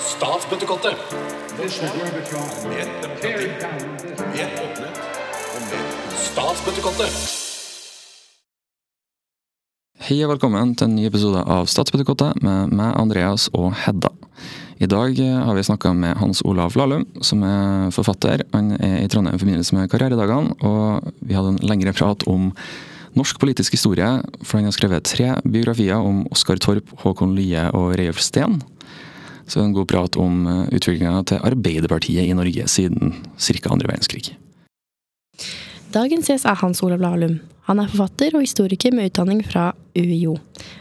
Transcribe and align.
Statsbøttekottet. 0.00 0.96
Mer 2.70 2.92
demokrati, 3.02 3.32
mer 4.32 4.54
åpenhet 4.62 5.00
og 5.52 5.66
mer 5.66 5.82
Statsbøttekottet. 6.22 7.18
Hei 10.06 10.22
og 10.24 10.32
velkommen 10.32 10.72
til 10.78 10.88
en 10.88 10.96
ny 10.96 11.04
episode 11.10 11.44
av 11.44 11.68
Statsbøttekottet 11.68 12.40
med 12.40 12.72
meg, 12.72 12.96
Andreas 12.96 13.50
og 13.52 13.76
Hedda. 13.84 14.14
I 14.80 14.88
dag 14.88 15.20
eh, 15.20 15.38
har 15.44 15.60
vi 15.60 15.68
snakka 15.68 15.92
med 15.92 16.16
Hans 16.22 16.40
Olav 16.48 16.72
Lahlum, 16.80 17.04
som 17.20 17.44
er 17.44 17.92
forfatter. 17.92 18.48
Han 18.56 18.78
er 18.80 19.02
i 19.02 19.08
Trondheim 19.12 19.36
i 19.36 19.44
forbindelse 19.44 19.76
med 19.76 19.92
karrieredagene, 19.92 20.56
og 20.64 21.12
vi 21.20 21.36
hadde 21.36 21.58
en 21.58 21.64
lengre 21.68 21.92
prat 21.96 22.24
om 22.32 22.54
norsk 23.16 23.40
politisk 23.42 23.76
historie, 23.76 24.08
for 24.42 24.58
han 24.58 24.68
har 24.68 24.76
skrevet 24.76 25.08
tre 25.08 25.32
biografier 25.44 25.98
om 25.98 26.24
Oskar 26.34 26.60
Torp, 26.62 26.92
Håkon 27.02 27.34
Lie 27.36 27.64
og 27.72 27.96
Reiulf 27.98 28.20
Steen. 28.22 28.60
Så 29.46 29.62
en 29.62 29.74
god 29.76 29.88
prat 29.90 30.16
om 30.18 30.46
utviklinga 30.74 31.22
til 31.30 31.42
Arbeiderpartiet 31.46 32.26
i 32.26 32.34
Norge 32.34 32.66
siden 32.70 33.14
ca. 33.38 33.70
andre 33.70 33.92
verdenskrig. 33.92 34.34
Dagens 35.94 36.28
gjest 36.28 36.48
er 36.48 36.58
Hans 36.60 36.82
Olav 36.82 37.00
Lahlum. 37.00 37.38
Han 37.66 37.80
er 37.82 37.88
forfatter 37.90 38.34
og 38.36 38.44
historiker 38.44 38.92
med 38.94 39.08
utdanning 39.10 39.40
fra 39.46 39.70
UiO. 39.96 40.36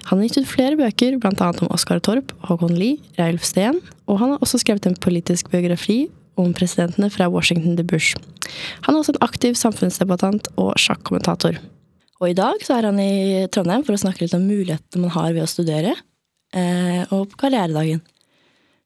Han 0.09 0.19
har 0.19 0.27
gitt 0.27 0.41
ut 0.41 0.49
flere 0.49 0.77
bøker, 0.77 1.17
bl.a. 1.21 1.47
om 1.49 1.71
Oskar 1.73 2.01
Torp, 2.03 2.33
Håkon 2.45 2.75
Lie, 2.77 2.99
Reiulf 3.17 3.45
Steen, 3.47 3.79
og 4.05 4.19
han 4.21 4.33
har 4.33 4.43
også 4.43 4.61
skrevet 4.61 4.85
en 4.89 4.97
politisk 5.01 5.49
biografi 5.53 6.05
om 6.37 6.51
presidentene 6.53 7.09
fra 7.13 7.29
Washington 7.31 7.77
de 7.77 7.85
Bush. 7.87 8.17
Han 8.85 8.93
er 8.93 9.01
også 9.01 9.15
en 9.15 9.23
aktiv 9.25 9.57
samfunnsdebattant 9.57 10.51
og 10.61 10.75
sjakkommentator. 10.81 11.57
Og 12.21 12.31
i 12.31 12.35
dag 12.37 12.61
så 12.63 12.77
er 12.77 12.87
han 12.87 12.99
i 13.01 13.45
Trondheim 13.51 13.83
for 13.83 13.95
å 13.95 13.99
snakke 13.99 14.23
litt 14.23 14.35
om 14.37 14.45
mulighetene 14.47 15.03
man 15.03 15.15
har 15.17 15.33
ved 15.35 15.43
å 15.43 15.49
studere, 15.51 15.91
eh, 16.55 17.03
og 17.11 17.27
på 17.33 17.41
karrieredagen. 17.43 17.99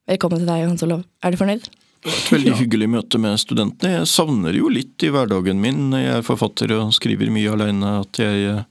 Velkommen 0.09 0.41
til 0.41 0.49
deg, 0.49 0.65
Hans 0.65 0.83
Olav. 0.87 1.03
Er 1.21 1.31
du 1.31 1.37
fornøyd? 1.37 1.67
Et 2.09 2.31
veldig 2.33 2.55
hyggelig 2.57 2.87
møte 2.89 3.19
med 3.21 3.37
studentene. 3.37 3.99
Jeg 3.99 4.09
savner 4.09 4.55
jo 4.57 4.71
litt 4.73 5.03
i 5.05 5.11
hverdagen 5.13 5.59
min 5.61 5.91
jeg 5.93 6.09
er 6.15 6.25
forfatter 6.25 6.73
og 6.77 6.93
skriver 6.95 7.29
mye 7.33 7.53
alene, 7.53 7.99
at 8.01 8.21
jeg 8.23 8.63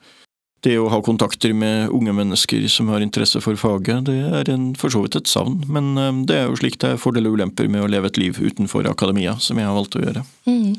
det 0.66 0.74
å 0.74 0.88
ha 0.90 0.98
kontakter 1.06 1.52
med 1.54 1.92
unge 1.94 2.10
mennesker 2.18 2.64
som 2.66 2.88
har 2.90 3.04
interesse 3.04 3.38
for 3.44 3.54
faget, 3.54 4.08
det 4.08 4.16
er 4.40 4.48
en, 4.50 4.72
for 4.74 4.90
så 4.90 5.04
vidt 5.04 5.20
et 5.20 5.30
savn. 5.30 5.60
Men 5.70 5.92
eh, 5.94 6.24
det 6.26 6.40
er 6.40 6.48
jo 6.48 6.58
slik 6.58 6.80
det 6.82 6.96
er 6.96 7.02
fordeler 7.02 7.30
og 7.30 7.38
ulemper 7.38 7.70
med 7.70 7.84
å 7.84 7.90
leve 7.90 8.10
et 8.10 8.18
liv 8.18 8.42
utenfor 8.42 8.90
akademia, 8.90 9.36
som 9.38 9.60
jeg 9.60 9.70
har 9.70 9.78
valgt 9.78 10.00
å 10.00 10.02
gjøre. 10.02 10.24
Mm. 10.50 10.74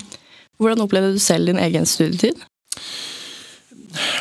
Hvordan 0.60 0.84
opplevde 0.84 1.16
du 1.16 1.24
selv 1.24 1.48
din 1.48 1.62
egen 1.64 1.88
studietid? 1.88 2.44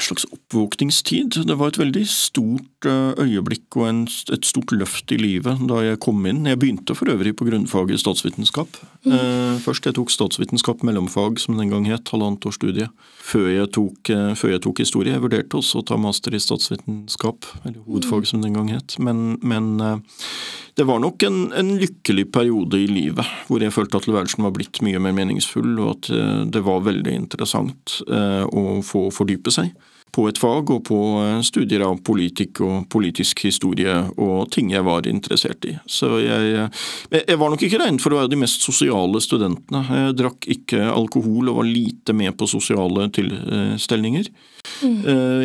Slags 0.01 0.27
oppvåkningstid. 0.33 1.37
Det 1.49 1.57
var 1.59 1.73
et 1.73 1.81
veldig 1.81 2.05
stort 2.09 2.89
eh, 2.89 3.19
øyeblikk 3.25 3.77
og 3.77 3.89
en, 3.89 4.01
et 4.33 4.47
stort 4.49 4.73
løft 4.73 5.13
i 5.15 5.19
livet 5.21 5.61
da 5.69 5.83
jeg 5.85 6.01
kom 6.05 6.25
inn. 6.29 6.47
Jeg 6.49 6.61
begynte 6.61 6.97
for 6.97 7.11
øvrig 7.13 7.35
på 7.37 7.49
grunnfaget 7.49 8.03
statsvitenskap. 8.03 8.81
Mm. 9.05 9.59
Først 9.65 9.87
jeg 9.87 9.97
tok 9.99 10.13
statsvitenskap 10.13 10.85
mellomfag, 10.87 11.41
som 11.43 11.59
den 11.59 11.73
gang 11.73 11.89
het, 11.91 12.09
halvannet 12.13 12.47
års 12.49 12.59
studie. 12.61 12.89
Før 13.29 13.51
jeg, 13.53 13.73
tok, 13.77 14.13
eh, 14.15 14.33
før 14.39 14.55
jeg 14.55 14.65
tok 14.65 14.85
historie. 14.85 15.15
Jeg 15.15 15.25
vurderte 15.25 15.61
også 15.61 15.83
å 15.83 15.87
ta 15.89 15.99
master 16.01 16.37
i 16.37 16.43
statsvitenskap, 16.43 17.49
eller 17.65 17.83
hovedfag 17.85 18.29
som 18.31 18.45
den 18.45 18.57
gang 18.57 18.73
het. 18.73 18.97
Men, 19.03 19.37
men 19.43 19.77
det 20.79 20.87
var 20.87 21.03
nok 21.03 21.25
en, 21.27 21.39
en, 21.59 21.75
lykkelig 21.81 22.29
periode 22.35 22.79
i 22.79 22.87
livet 22.87 23.27
hvor 23.49 23.63
jeg 23.63 23.75
følte 23.75 23.99
at 23.99 24.07
tilværelsen 24.07 24.47
var 24.47 24.55
blitt 24.55 24.79
mye 24.87 25.01
mer 25.03 25.17
meningsfull, 25.17 25.73
og 25.83 25.97
at 25.97 26.11
det 26.55 26.63
var 26.67 26.85
veldig 26.87 27.15
interessant 27.25 27.99
å 28.07 28.63
få 28.87 29.09
fordype 29.15 29.51
seg 29.55 29.73
på 30.15 30.25
et 30.29 30.39
fag 30.41 30.71
og 30.73 30.83
på 30.89 30.99
studier 31.47 31.85
av 31.87 32.01
politikk 32.07 32.63
og 32.65 32.89
politisk 32.93 33.45
historie 33.47 33.95
og 34.17 34.49
ting 34.55 34.73
jeg 34.73 34.87
var 34.87 35.09
interessert 35.11 35.65
i. 35.69 35.75
Så 35.87 36.19
jeg, 36.23 36.69
jeg 37.13 37.41
var 37.41 37.53
nok 37.53 37.65
ikke 37.65 37.81
regnet 37.83 38.05
for 38.05 38.15
å 38.15 38.21
være 38.23 38.33
de 38.33 38.41
mest 38.41 38.65
sosiale 38.65 39.21
studentene. 39.25 39.85
Jeg 39.87 40.17
drakk 40.19 40.49
ikke 40.59 40.85
alkohol 40.91 41.53
og 41.53 41.61
var 41.61 41.69
lite 41.69 42.17
med 42.17 42.37
på 42.39 42.49
sosiale 42.51 43.09
tilstelninger. 43.15 44.31
Mm. 44.83 44.97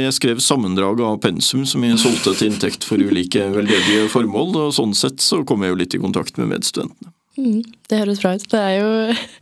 Jeg 0.03 0.15
skrev 0.17 0.41
sammendrag 0.43 1.01
av 1.05 1.19
pensum 1.23 1.67
som 1.69 1.83
jeg 1.85 1.99
solgte 2.01 2.35
til 2.37 2.51
inntekt 2.51 2.87
for 2.87 3.01
ulike 3.01 3.45
veldedige 3.53 4.07
formål, 4.13 4.55
og 4.65 4.75
sånn 4.75 4.95
sett 4.97 5.23
så 5.23 5.43
kom 5.47 5.63
jeg 5.63 5.73
jo 5.73 5.81
litt 5.83 5.97
i 5.97 6.01
kontakt 6.01 6.39
med 6.41 6.51
medstudentene. 6.55 7.13
Mm, 7.33 7.63
det 7.89 7.97
høres 7.97 8.21
bra 8.21 8.35
ut. 8.37 8.49
Det 8.49 8.59
er 8.59 8.75
jo, 8.77 8.89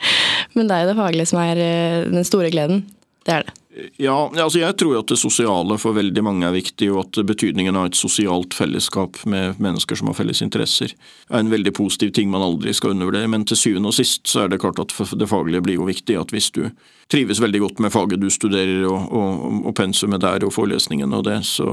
men 0.56 0.70
det 0.70 0.76
er 0.76 0.86
jo 0.86 0.92
det 0.94 1.00
faglige 1.00 1.32
som 1.32 1.42
er 1.44 1.66
den 2.12 2.28
store 2.28 2.52
gleden. 2.54 2.86
Det 3.28 3.36
er 3.36 3.48
det. 3.48 3.61
Ja, 3.98 4.16
altså 4.28 4.60
jeg 4.60 4.76
tror 4.82 4.98
at 5.00 5.08
det 5.08 5.18
sosiale 5.20 5.78
for 5.80 5.96
veldig 5.96 6.24
mange 6.26 6.48
er 6.48 6.56
viktig, 6.56 6.90
og 6.92 7.06
at 7.06 7.20
betydningen 7.30 7.78
av 7.80 7.88
et 7.88 8.00
sosialt 8.00 8.56
fellesskap 8.58 9.22
med 9.32 9.62
mennesker 9.64 9.96
som 9.96 10.10
har 10.12 10.18
felles 10.18 10.42
interesser, 10.44 10.92
er 11.30 11.40
en 11.40 11.52
veldig 11.52 11.72
positiv 11.78 12.12
ting 12.18 12.32
man 12.34 12.44
aldri 12.44 12.74
skal 12.76 12.92
undervurdere. 12.96 13.30
Men 13.32 13.46
til 13.48 13.60
syvende 13.60 13.94
og 13.94 13.96
sist 13.96 14.28
så 14.28 14.44
er 14.44 14.52
det 14.52 14.60
klart 14.64 14.82
at 14.84 14.92
det 14.92 15.30
faglige 15.32 15.64
blir 15.64 15.80
jo 15.80 15.88
viktig. 15.88 16.20
At 16.20 16.36
hvis 16.36 16.52
du 16.52 16.66
trives 17.12 17.40
veldig 17.44 17.64
godt 17.64 17.80
med 17.86 17.96
faget 17.96 18.20
du 18.20 18.28
studerer, 18.34 18.84
og, 18.90 19.08
og, 19.08 19.64
og 19.72 19.76
pensumet 19.80 20.24
der 20.26 20.44
og 20.48 20.56
forelesningen 20.58 21.16
og 21.16 21.26
det, 21.30 21.40
så 21.48 21.72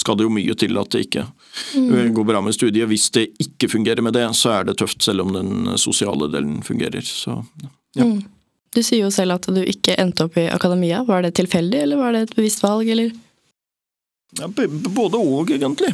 skal 0.00 0.18
det 0.18 0.26
jo 0.26 0.34
mye 0.34 0.58
til 0.58 0.74
at 0.80 0.90
det 0.90 1.06
ikke 1.06 1.28
mm. 1.78 2.14
går 2.16 2.26
bra 2.26 2.42
med 2.42 2.58
studiet. 2.58 2.90
Hvis 2.90 3.06
det 3.14 3.28
ikke 3.38 3.70
fungerer 3.70 4.02
med 4.02 4.18
det, 4.18 4.26
så 4.34 4.58
er 4.58 4.66
det 4.66 4.80
tøft, 4.82 5.02
selv 5.06 5.22
om 5.22 5.34
den 5.36 5.76
sosiale 5.78 6.26
delen 6.32 6.58
fungerer. 6.66 7.06
Så 7.06 7.38
ja. 7.94 8.02
Mm. 8.02 8.24
Du 8.74 8.82
sier 8.82 9.04
jo 9.04 9.10
selv 9.14 9.38
at 9.38 9.46
du 9.46 9.60
ikke 9.62 9.94
endte 10.02 10.26
opp 10.26 10.38
i 10.40 10.48
akademia. 10.50 11.04
Var 11.06 11.22
det 11.22 11.36
tilfeldig, 11.38 11.84
eller 11.86 12.00
var 12.00 12.12
det 12.14 12.26
et 12.26 12.34
bevisst 12.36 12.64
valg, 12.64 12.88
eller? 12.90 13.12
Ja, 14.34 14.48
både 14.50 15.20
og, 15.20 15.52
egentlig. 15.54 15.92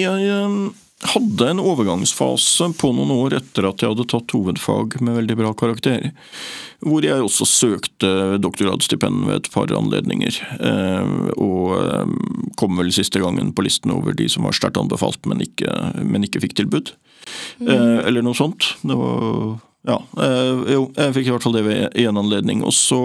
Jeg 0.00 0.72
hadde 1.04 1.48
en 1.50 1.60
overgangsfase 1.60 2.70
på 2.80 2.88
noen 2.96 3.10
år 3.12 3.34
etter 3.36 3.66
at 3.68 3.82
jeg 3.82 3.92
hadde 3.92 4.06
tatt 4.08 4.32
hovedfag 4.32 4.96
med 5.04 5.18
veldig 5.18 5.36
bra 5.36 5.50
karakter, 5.60 6.06
hvor 6.80 7.04
jeg 7.04 7.20
også 7.20 7.44
søkte 7.48 8.38
doktorgradsstipend 8.40 9.26
ved 9.28 9.42
et 9.42 9.50
par 9.52 9.68
anledninger. 9.76 10.40
Og 11.36 11.68
kom 12.56 12.80
vel 12.80 12.94
siste 12.96 13.20
gangen 13.20 13.52
på 13.52 13.66
listen 13.66 13.92
over 13.92 14.16
de 14.16 14.30
som 14.32 14.48
var 14.48 14.56
sterkt 14.56 14.80
anbefalt, 14.80 15.20
men 15.28 15.44
ikke, 15.44 15.68
men 16.00 16.24
ikke 16.24 16.40
fikk 16.46 16.56
tilbud. 16.62 16.94
Mm. 17.60 17.68
Eller 18.08 18.24
noe 18.24 18.36
sånt. 18.40 18.72
Det 18.80 18.96
var 18.96 19.60
ja, 19.84 19.98
øh, 20.16 20.62
jo, 20.72 20.84
jeg 20.96 21.12
fikk 21.12 21.26
i 21.28 21.32
hvert 21.34 21.44
fall 21.44 21.56
det 21.58 21.64
ved 21.66 21.98
én 22.00 22.16
anledning. 22.16 22.62
Og 22.64 22.72
så 22.72 23.00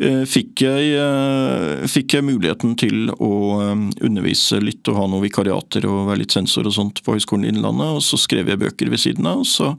øh, 0.00 0.22
fikk, 0.24 0.62
jeg, 0.64 0.94
øh, 0.96 1.84
fikk, 1.92 2.14
jeg, 2.16 2.24
muligheten 2.24 2.72
til 2.80 3.10
å 3.18 3.32
undervise 3.60 4.62
litt 4.64 4.88
og 4.88 4.96
ha 4.96 5.04
noen 5.06 5.26
vikariater 5.26 5.84
og 5.90 6.08
være 6.08 6.22
litt 6.22 6.36
sensor 6.36 6.70
og 6.70 6.76
sånt 6.76 7.02
på 7.04 7.16
Høgskolen 7.16 7.50
Innlandet, 7.50 7.98
og 7.98 8.04
så 8.06 8.16
skrev 8.20 8.48
jeg 8.48 8.62
bøker 8.62 8.92
ved 8.92 9.02
siden 9.02 9.28
av. 9.28 9.44
Og 9.44 9.50
så 9.50 9.74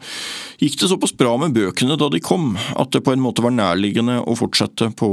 gikk 0.61 0.77
det 0.81 0.91
såpass 0.91 1.15
bra 1.17 1.33
med 1.41 1.57
bøkene 1.57 1.97
da 1.97 2.11
de 2.13 2.21
kom, 2.21 2.53
at 2.77 2.93
det 2.93 3.01
på 3.05 3.15
en 3.15 3.23
måte 3.23 3.45
var 3.45 3.55
nærliggende 3.57 4.21
å 4.21 4.37
fortsette 4.37 4.91
på, 4.99 5.11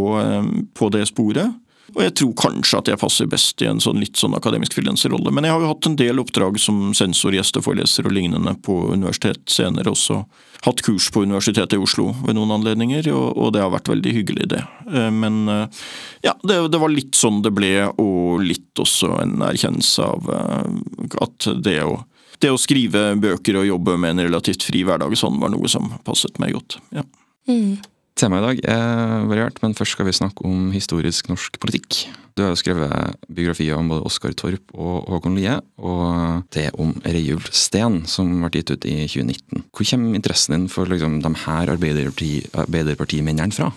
på 0.77 0.93
det 0.93 1.07
sporet. 1.09 1.57
Og 1.99 2.05
jeg 2.05 2.15
tror 2.21 2.35
kanskje 2.39 2.79
at 2.79 2.89
jeg 2.93 3.01
passer 3.01 3.27
best 3.27 3.63
i 3.65 3.67
en 3.67 3.81
sånn 3.83 3.99
litt 3.99 4.19
sånn 4.21 4.37
akademisk 4.39 4.77
frilanserrolle. 4.77 5.33
Men 5.35 5.49
jeg 5.49 5.57
har 5.57 5.65
jo 5.65 5.71
hatt 5.73 5.89
en 5.89 5.97
del 5.99 6.23
oppdrag 6.23 6.61
som 6.63 6.93
sensor, 6.95 7.35
gjesteforeleser 7.35 8.07
og 8.07 8.15
lignende 8.15 8.53
på 8.63 8.77
universitet 8.93 9.43
senere. 9.51 9.91
Også 9.91 10.21
hatt 10.63 10.83
kurs 10.87 11.09
på 11.11 11.25
Universitetet 11.27 11.75
i 11.75 11.83
Oslo 11.83 12.13
ved 12.23 12.39
noen 12.39 12.55
anledninger, 12.55 13.11
og, 13.11 13.27
og 13.35 13.51
det 13.57 13.65
har 13.65 13.75
vært 13.75 13.91
veldig 13.91 14.15
hyggelig, 14.15 14.47
det. 14.55 14.63
Eh, 14.93 15.11
men 15.11 15.43
eh, 15.51 15.83
ja, 16.29 16.37
det, 16.47 16.61
det, 16.71 16.83
var 16.83 16.95
litt 16.95 17.19
sånn 17.19 17.43
det 17.43 17.55
ble, 17.59 17.73
og 17.99 18.47
litt 18.47 18.79
også 18.79 19.17
en 19.19 19.43
erkjennelse 19.51 20.07
av 20.07 20.33
eh, 20.39 21.21
at 21.27 21.51
det 21.67 21.81
å 21.83 21.99
det 22.39 22.53
å 22.55 22.59
skrive 22.61 23.17
bøker 23.19 23.57
og 23.59 23.65
jobbe 23.67 23.97
med 23.99 24.13
en 24.13 24.29
relativt 24.29 24.63
fri 24.63 24.85
hverdag 24.87 25.17
sånn 25.19 25.41
var 25.43 25.51
noe 25.51 25.67
som 25.67 25.89
passet 26.07 26.39
meg 26.39 26.55
godt. 26.55 26.79
ja. 26.95 27.03
Mm. 27.51 27.81
Temaet 28.19 28.43
i 28.43 28.47
dag 28.47 28.61
er 28.75 29.27
variert, 29.31 29.61
men 29.63 29.77
først 29.79 29.95
skal 29.95 30.09
vi 30.09 30.17
snakke 30.17 30.43
om 30.47 30.73
historisk 30.75 31.29
norsk 31.31 31.59
politikk. 31.63 32.09
Du 32.35 32.43
har 32.43 32.51
jo 32.51 32.59
skrevet 32.59 33.15
biografier 33.35 33.79
om 33.79 33.89
både 33.91 34.07
Oskar 34.07 34.35
Torp 34.39 34.75
og 34.75 35.07
Håkon 35.11 35.35
Lie, 35.39 35.55
og 35.79 36.45
det 36.55 36.69
om 36.79 36.93
Reiulf 37.03 37.49
Steen, 37.55 38.01
som 38.11 38.31
ble 38.43 38.51
gitt 38.61 38.73
ut 38.75 38.87
i 38.87 38.97
2019. 39.07 39.65
Hvor 39.71 39.89
kommer 39.91 40.19
interessen 40.19 40.55
din 40.55 40.69
for 40.71 40.91
liksom, 40.91 41.21
de 41.23 41.33
her 41.45 41.73
arbeiderparti, 41.75 42.33
arbeiderpartimennene 42.59 43.55
fra? 43.55 43.71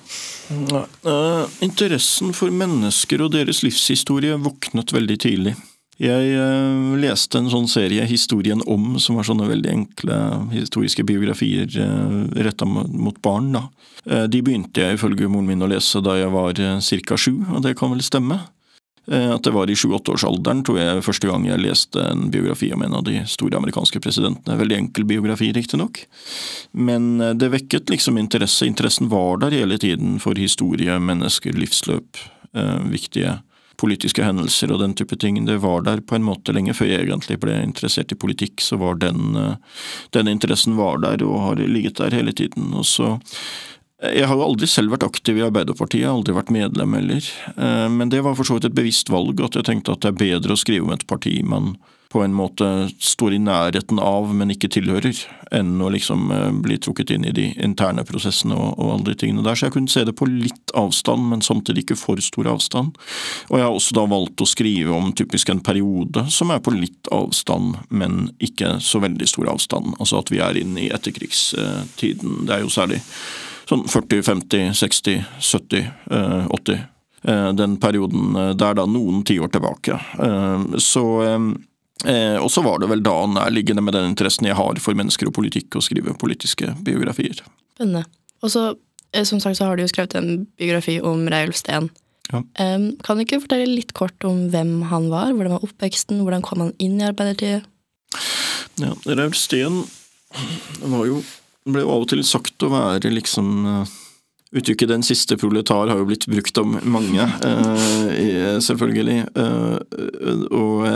Ja, 0.74 0.84
uh, 1.06 1.46
interessen 1.62 2.34
for 2.38 2.54
mennesker 2.54 3.26
og 3.26 3.34
deres 3.38 3.62
livshistorie 3.66 4.38
våknet 4.42 4.94
veldig 4.94 5.20
tidlig. 5.26 5.56
Jeg 6.02 6.32
uh, 6.34 6.96
leste 6.98 7.38
en 7.38 7.50
sånn 7.52 7.68
serie, 7.70 8.08
Historien 8.10 8.64
om, 8.66 8.96
som 9.02 9.20
var 9.20 9.28
sånne 9.28 9.50
veldig 9.52 9.70
enkle 9.70 10.16
historiske 10.50 11.06
biografier 11.06 11.70
uh, 11.78 12.24
retta 12.42 12.66
mot 12.66 13.20
barn. 13.22 13.52
da. 13.54 13.68
Uh, 14.08 14.26
de 14.32 14.42
begynte 14.42 14.82
jeg 14.82 14.98
ifølge 14.98 15.30
moren 15.30 15.52
min 15.52 15.62
å 15.62 15.70
lese 15.70 16.02
da 16.02 16.18
jeg 16.18 16.34
var 16.34 16.58
ca. 16.58 17.20
sju, 17.20 17.36
og 17.54 17.62
det 17.68 17.76
kan 17.78 17.94
vel 17.94 18.02
stemme. 18.06 18.40
At 19.12 19.42
det 19.44 19.52
var 19.52 19.68
i 19.68 19.74
sju-åtteårsalderen, 19.76 20.60
tror 20.64 20.78
jeg, 20.78 21.02
første 21.04 21.28
gang 21.28 21.44
jeg 21.48 21.60
leste 21.60 22.00
en 22.06 22.28
biografi 22.32 22.70
om 22.72 22.84
en 22.86 22.94
av 23.00 23.02
de 23.04 23.18
store 23.28 23.58
amerikanske 23.58 24.00
presidentene. 24.00 24.56
Veldig 24.60 24.78
enkel 24.78 25.08
biografi, 25.10 25.50
riktignok. 25.58 26.04
Men 26.72 27.18
det 27.42 27.50
vekket 27.50 27.90
liksom 27.92 28.22
interesse. 28.22 28.70
Interessen 28.70 29.10
var 29.12 29.42
der 29.42 29.58
hele 29.58 29.82
tiden 29.82 30.20
for 30.22 30.38
historie, 30.40 31.00
mennesker, 31.02 31.58
livsløp. 31.58 32.22
Viktige 32.94 33.40
politiske 33.82 34.26
hendelser 34.26 34.72
og 34.72 34.84
den 34.84 34.94
type 34.98 35.18
ting. 35.20 35.40
Det 35.48 35.58
var 35.64 35.84
der 35.88 36.04
på 36.06 36.18
en 36.18 36.28
måte 36.28 36.54
lenge 36.56 36.76
før 36.78 36.92
jeg 36.92 37.08
egentlig 37.08 37.40
ble 37.42 37.58
interessert 37.66 38.14
i 38.14 38.20
politikk, 38.22 38.62
så 38.62 38.78
var 38.82 39.02
den, 39.02 39.36
den 40.16 40.32
interessen 40.32 40.78
var 40.80 41.02
der 41.04 41.26
og 41.26 41.42
har 41.48 41.66
ligget 41.66 42.00
der 42.00 42.16
hele 42.16 42.34
tiden. 42.38 42.72
Og 42.78 42.86
så 42.86 43.16
jeg 44.02 44.26
har 44.26 44.34
jo 44.34 44.46
aldri 44.48 44.66
selv 44.66 44.96
vært 44.96 45.06
aktiv 45.06 45.38
i 45.38 45.44
Arbeiderpartiet, 45.46 46.08
aldri 46.10 46.34
vært 46.34 46.50
medlem 46.54 46.96
heller. 46.98 47.28
Men 47.94 48.10
det 48.10 48.24
var 48.26 48.34
for 48.38 48.48
så 48.48 48.58
vidt 48.58 48.66
et 48.72 48.78
bevisst 48.78 49.12
valg, 49.14 49.38
at 49.46 49.58
jeg 49.60 49.68
tenkte 49.68 49.94
at 49.94 50.02
det 50.02 50.10
er 50.10 50.22
bedre 50.24 50.56
å 50.56 50.62
skrive 50.62 50.88
om 50.88 50.94
et 50.96 51.06
parti 51.10 51.36
man 51.46 51.76
på 52.12 52.22
en 52.24 52.34
måte 52.36 52.90
står 53.00 53.34
i 53.34 53.40
nærheten 53.40 54.00
av, 54.04 54.34
men 54.36 54.52
ikke 54.52 54.68
tilhører, 54.76 55.16
enn 55.56 55.80
å 55.80 55.88
liksom 55.94 56.26
bli 56.64 56.76
trukket 56.84 57.14
inn 57.16 57.24
i 57.28 57.32
de 57.36 57.46
interne 57.64 58.04
prosessene 58.08 58.56
og, 58.56 58.74
og 58.76 58.90
alle 58.96 59.12
de 59.12 59.16
tingene 59.22 59.46
der. 59.46 59.56
Så 59.56 59.70
jeg 59.70 59.76
kunne 59.78 59.92
se 59.92 60.04
det 60.08 60.16
på 60.20 60.28
litt 60.28 60.74
avstand, 60.76 61.30
men 61.32 61.44
samtidig 61.46 61.86
ikke 61.86 62.00
for 62.02 62.20
stor 62.24 62.50
avstand. 62.52 63.00
Og 63.48 63.56
jeg 63.56 63.64
har 63.64 63.78
også 63.78 63.96
da 63.96 64.06
valgt 64.12 64.44
å 64.44 64.50
skrive 64.50 64.92
om 64.96 65.14
typisk 65.16 65.54
en 65.54 65.64
periode 65.64 66.26
som 66.36 66.52
er 66.52 66.60
på 66.64 66.76
litt 66.76 67.12
avstand, 67.16 67.80
men 67.88 68.28
ikke 68.44 68.76
så 68.84 69.00
veldig 69.04 69.32
stor 69.32 69.54
avstand. 69.56 69.96
Altså 69.98 70.20
at 70.20 70.36
vi 70.36 70.44
er 70.44 70.60
inne 70.60 70.84
i 70.84 70.92
etterkrigstiden. 70.92 72.44
Det 72.44 72.58
er 72.58 72.66
jo 72.66 72.76
særlig 72.76 73.00
sånn 73.72 73.88
40, 73.88 74.24
50, 74.28 74.76
60, 74.84 75.24
70, 75.40 75.92
80. 76.60 76.88
Den 77.56 77.76
perioden 77.80 78.34
der 78.58 78.76
da 78.76 78.84
noen 78.90 79.24
tiår 79.24 79.52
tilbake. 79.54 79.96
Så 80.82 81.04
og 82.06 82.50
så 82.52 82.64
var 82.66 82.82
det 82.82 82.90
vel 82.92 83.04
da 83.06 83.16
nærliggende 83.30 83.84
med 83.86 83.94
den 83.98 84.10
interessen 84.10 84.48
jeg 84.50 84.58
har 84.58 84.80
for 84.82 84.98
mennesker 84.98 85.30
og 85.30 85.36
politikk, 85.38 85.76
å 85.78 85.84
skrive 85.86 86.16
politiske 86.22 86.74
biografier. 86.86 87.42
Spennende. 87.76 88.06
Og 88.42 88.50
så, 88.54 88.64
som 89.28 89.42
sagt, 89.44 89.60
så 89.60 89.68
har 89.68 89.78
du 89.78 89.84
jo 89.84 89.92
skrevet 89.92 90.16
en 90.18 90.48
biografi 90.58 90.98
om 91.02 91.28
Reiulf 91.30 91.60
Steen. 91.60 91.92
Ja. 92.32 92.42
Kan 92.56 93.20
du 93.20 93.26
ikke 93.26 93.42
fortelle 93.44 93.68
litt 93.70 93.92
kort 93.98 94.24
om 94.26 94.48
hvem 94.54 94.82
han 94.90 95.10
var? 95.12 95.34
Hvordan 95.36 95.58
var 95.58 95.68
oppveksten? 95.68 96.24
Hvordan 96.24 96.42
kom 96.46 96.64
han 96.64 96.74
inn 96.82 96.98
i 97.02 97.08
Arbeiderpartiet? 97.10 97.68
Ja, 98.82 98.96
Reiulf 99.06 99.38
Steen 99.38 99.84
var 100.82 101.06
jo 101.10 101.22
ble 101.70 101.84
jo 101.84 101.92
av 101.94 102.02
og 102.06 102.10
til 102.10 102.24
sagt 102.26 102.64
å 102.66 102.72
være 102.74 103.12
liksom 103.14 103.68
Uttrykket 104.52 104.90
'den 104.90 105.04
siste 105.04 105.38
proletar' 105.38 105.88
har 105.88 105.98
jo 105.98 106.06
blitt 106.06 106.28
brukt 106.28 106.58
om 106.58 106.76
mange, 106.84 107.24
selvfølgelig. 108.60 109.24
Og 110.52 110.88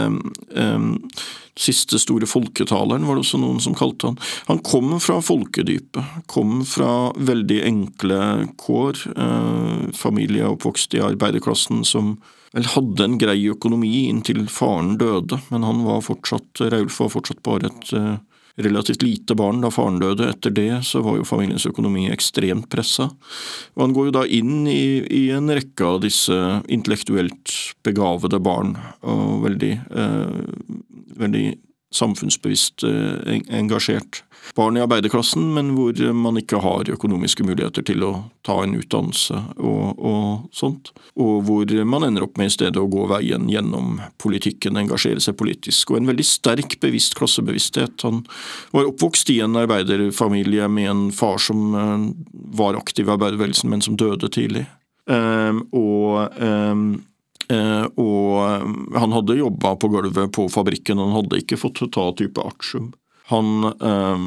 siste 1.55 1.99
store 1.99 2.27
folketaleren 2.27 3.05
var 3.07 3.15
det 3.15 3.23
også 3.23 3.39
noen 3.39 3.61
som 3.63 3.75
kalte 3.77 4.11
han. 4.11 4.17
Han 4.49 4.59
kom 4.59 4.99
fra 4.99 5.21
folkedypet, 5.23 6.03
kom 6.27 6.65
fra 6.67 7.13
veldig 7.15 7.61
enkle 7.63 8.19
kår. 8.59 8.99
Familie 9.95 10.51
oppvokst 10.51 10.93
i 10.99 11.03
arbeiderklassen 11.07 11.85
som 11.87 12.17
vel 12.55 12.67
hadde 12.75 13.03
en 13.07 13.17
grei 13.19 13.39
økonomi 13.51 14.07
inntil 14.09 14.47
faren 14.51 14.97
døde, 14.99 15.39
men 15.51 15.63
han 15.63 15.83
var 15.87 16.03
fortsatt, 16.03 16.59
Raulf 16.71 16.99
var 16.99 17.11
fortsatt 17.15 17.43
bare 17.43 17.71
et 17.71 17.95
relativt 18.55 19.03
lite 19.03 19.35
barn 19.35 19.61
da 19.63 19.71
faren 19.73 19.99
døde. 19.99 20.29
Etter 20.31 20.53
det 20.55 20.71
så 20.87 21.01
var 21.05 21.19
jo 21.19 21.27
familiens 21.27 21.65
økonomi 21.67 22.07
ekstremt 22.11 22.69
pressa. 22.71 23.09
Og 23.75 23.83
han 23.83 23.95
går 23.95 24.09
jo 24.09 24.15
da 24.15 24.25
inn 24.27 24.67
i, 24.71 25.03
i 25.03 25.23
en 25.35 25.51
rekke 25.51 25.87
av 25.87 26.01
disse 26.05 26.37
intellektuelt 26.71 27.53
begavede 27.85 28.39
barn, 28.43 28.75
og 29.03 29.43
veldig, 29.45 29.73
eh, 29.91 30.39
veldig 31.19 31.45
samfunnsbevisst 31.95 32.87
eh, 32.87 33.41
engasjert 33.55 34.23
barn 34.55 34.77
i 34.77 34.83
arbeiderklassen, 34.83 35.47
men 35.55 35.71
hvor 35.77 35.97
man 36.13 36.39
ikke 36.39 36.59
har 36.63 36.91
økonomiske 36.91 37.45
muligheter 37.47 37.85
til 37.85 38.03
å 38.05 38.11
ta 38.45 38.59
en 38.63 38.75
utdannelse 38.77 39.39
og, 39.57 39.97
og, 39.97 40.45
sånt. 40.55 40.91
Og 41.19 41.41
hvor 41.47 41.71
man 41.87 42.05
ender 42.07 42.27
opp 42.27 42.37
med 42.39 42.51
i 42.51 42.55
stedet 42.55 42.81
å 42.81 42.89
gå 42.91 43.07
veien 43.09 43.49
gjennom 43.51 43.99
politikken, 44.21 44.77
engasjere 44.79 45.23
seg 45.23 45.37
politisk. 45.39 45.91
Og 45.91 46.01
en 46.01 46.11
veldig 46.11 46.27
sterk 46.27 46.77
bevisst 46.83 47.17
klassebevissthet. 47.17 48.05
Han 48.05 48.23
var 48.75 48.91
oppvokst 48.91 49.31
i 49.33 49.39
en 49.45 49.57
arbeiderfamilie 49.59 50.69
med 50.71 50.91
en 50.91 51.03
far 51.15 51.41
som 51.41 51.65
eh, 51.75 52.07
var 52.59 52.77
aktiv 52.79 53.09
i 53.09 53.15
arbeiderbevegelsen, 53.15 53.71
men 53.71 53.83
som 53.85 53.97
døde 53.99 54.29
tidlig. 54.31 54.67
Um, 55.09 55.67
og 55.75 56.41
um, 56.41 56.87
Uh, 57.45 57.85
og 58.01 58.95
han 58.97 59.11
hadde 59.13 59.35
jobba 59.37 59.75
på 59.77 59.89
gulvet 59.93 60.31
på 60.33 60.47
fabrikken, 60.49 60.97
han 60.97 61.13
hadde 61.13 61.43
ikke 61.43 61.59
fått 61.61 61.83
ta 61.93 62.07
type 62.17 62.41
artium. 62.41 62.87
Han, 63.27 63.63
øh, 63.63 64.19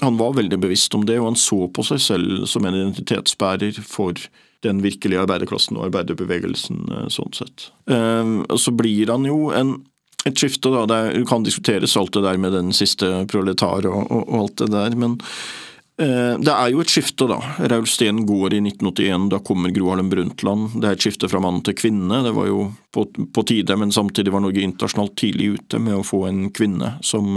han, 0.00 0.16
var 0.16 0.36
veldig 0.36 0.58
bevisst 0.60 0.94
om 0.96 1.04
det, 1.04 1.18
og 1.20 1.32
han 1.32 1.36
så 1.36 1.66
på 1.68 1.84
seg 1.84 2.00
selv 2.00 2.46
som 2.48 2.64
en 2.64 2.78
identitetsbærer 2.78 3.82
for 3.84 4.16
den 4.64 4.80
virkelige 4.82 5.20
arbeiderklassen 5.20 5.76
og 5.76 5.90
arbeiderbevegelsen, 5.90 6.80
øh, 6.88 7.06
sånn 7.12 7.36
sett. 7.36 7.68
Uh, 7.90 8.42
og 8.48 8.58
så 8.58 8.72
blir 8.74 9.12
han 9.12 9.28
jo 9.28 9.52
en, 9.54 9.76
et 10.26 10.40
skifte, 10.40 10.72
da. 10.72 10.86
Det 10.88 11.28
kan 11.28 11.46
diskuteres 11.46 11.96
alt 12.00 12.16
det 12.16 12.24
der 12.24 12.40
med 12.40 12.56
den 12.56 12.72
siste 12.74 13.26
proletar 13.30 13.86
og, 13.86 14.08
og, 14.08 14.24
og 14.24 14.36
alt 14.40 14.56
det 14.64 14.72
der, 14.72 14.98
men 14.98 15.20
uh, 15.20 16.34
det 16.40 16.56
er 16.56 16.72
jo 16.72 16.82
et 16.82 16.96
skifte, 16.96 17.28
da. 17.30 17.38
Raul 17.70 17.86
Steen 17.86 18.24
går 18.26 18.56
i 18.56 18.64
1981, 18.64 19.30
da 19.36 19.44
kommer 19.44 19.76
Gro 19.76 19.92
Harlem 19.92 20.10
Brundtland. 20.10 20.80
Det 20.80 20.88
er 20.88 20.98
et 20.98 21.06
skifte 21.06 21.30
fra 21.30 21.44
mann 21.44 21.60
til 21.68 21.76
kvinne. 21.78 22.24
Det 22.24 22.32
var 22.34 22.48
jo 22.48 22.70
på, 22.96 23.10
på 23.12 23.46
tide, 23.52 23.76
men 23.76 23.94
samtidig 23.94 24.32
var 24.34 24.42
Norge 24.42 24.64
internasjonalt 24.64 25.18
tidlig 25.20 25.58
ute 25.60 25.84
med 25.84 26.00
å 26.00 26.06
få 26.16 26.24
en 26.32 26.48
kvinne 26.56 26.96
som 27.04 27.36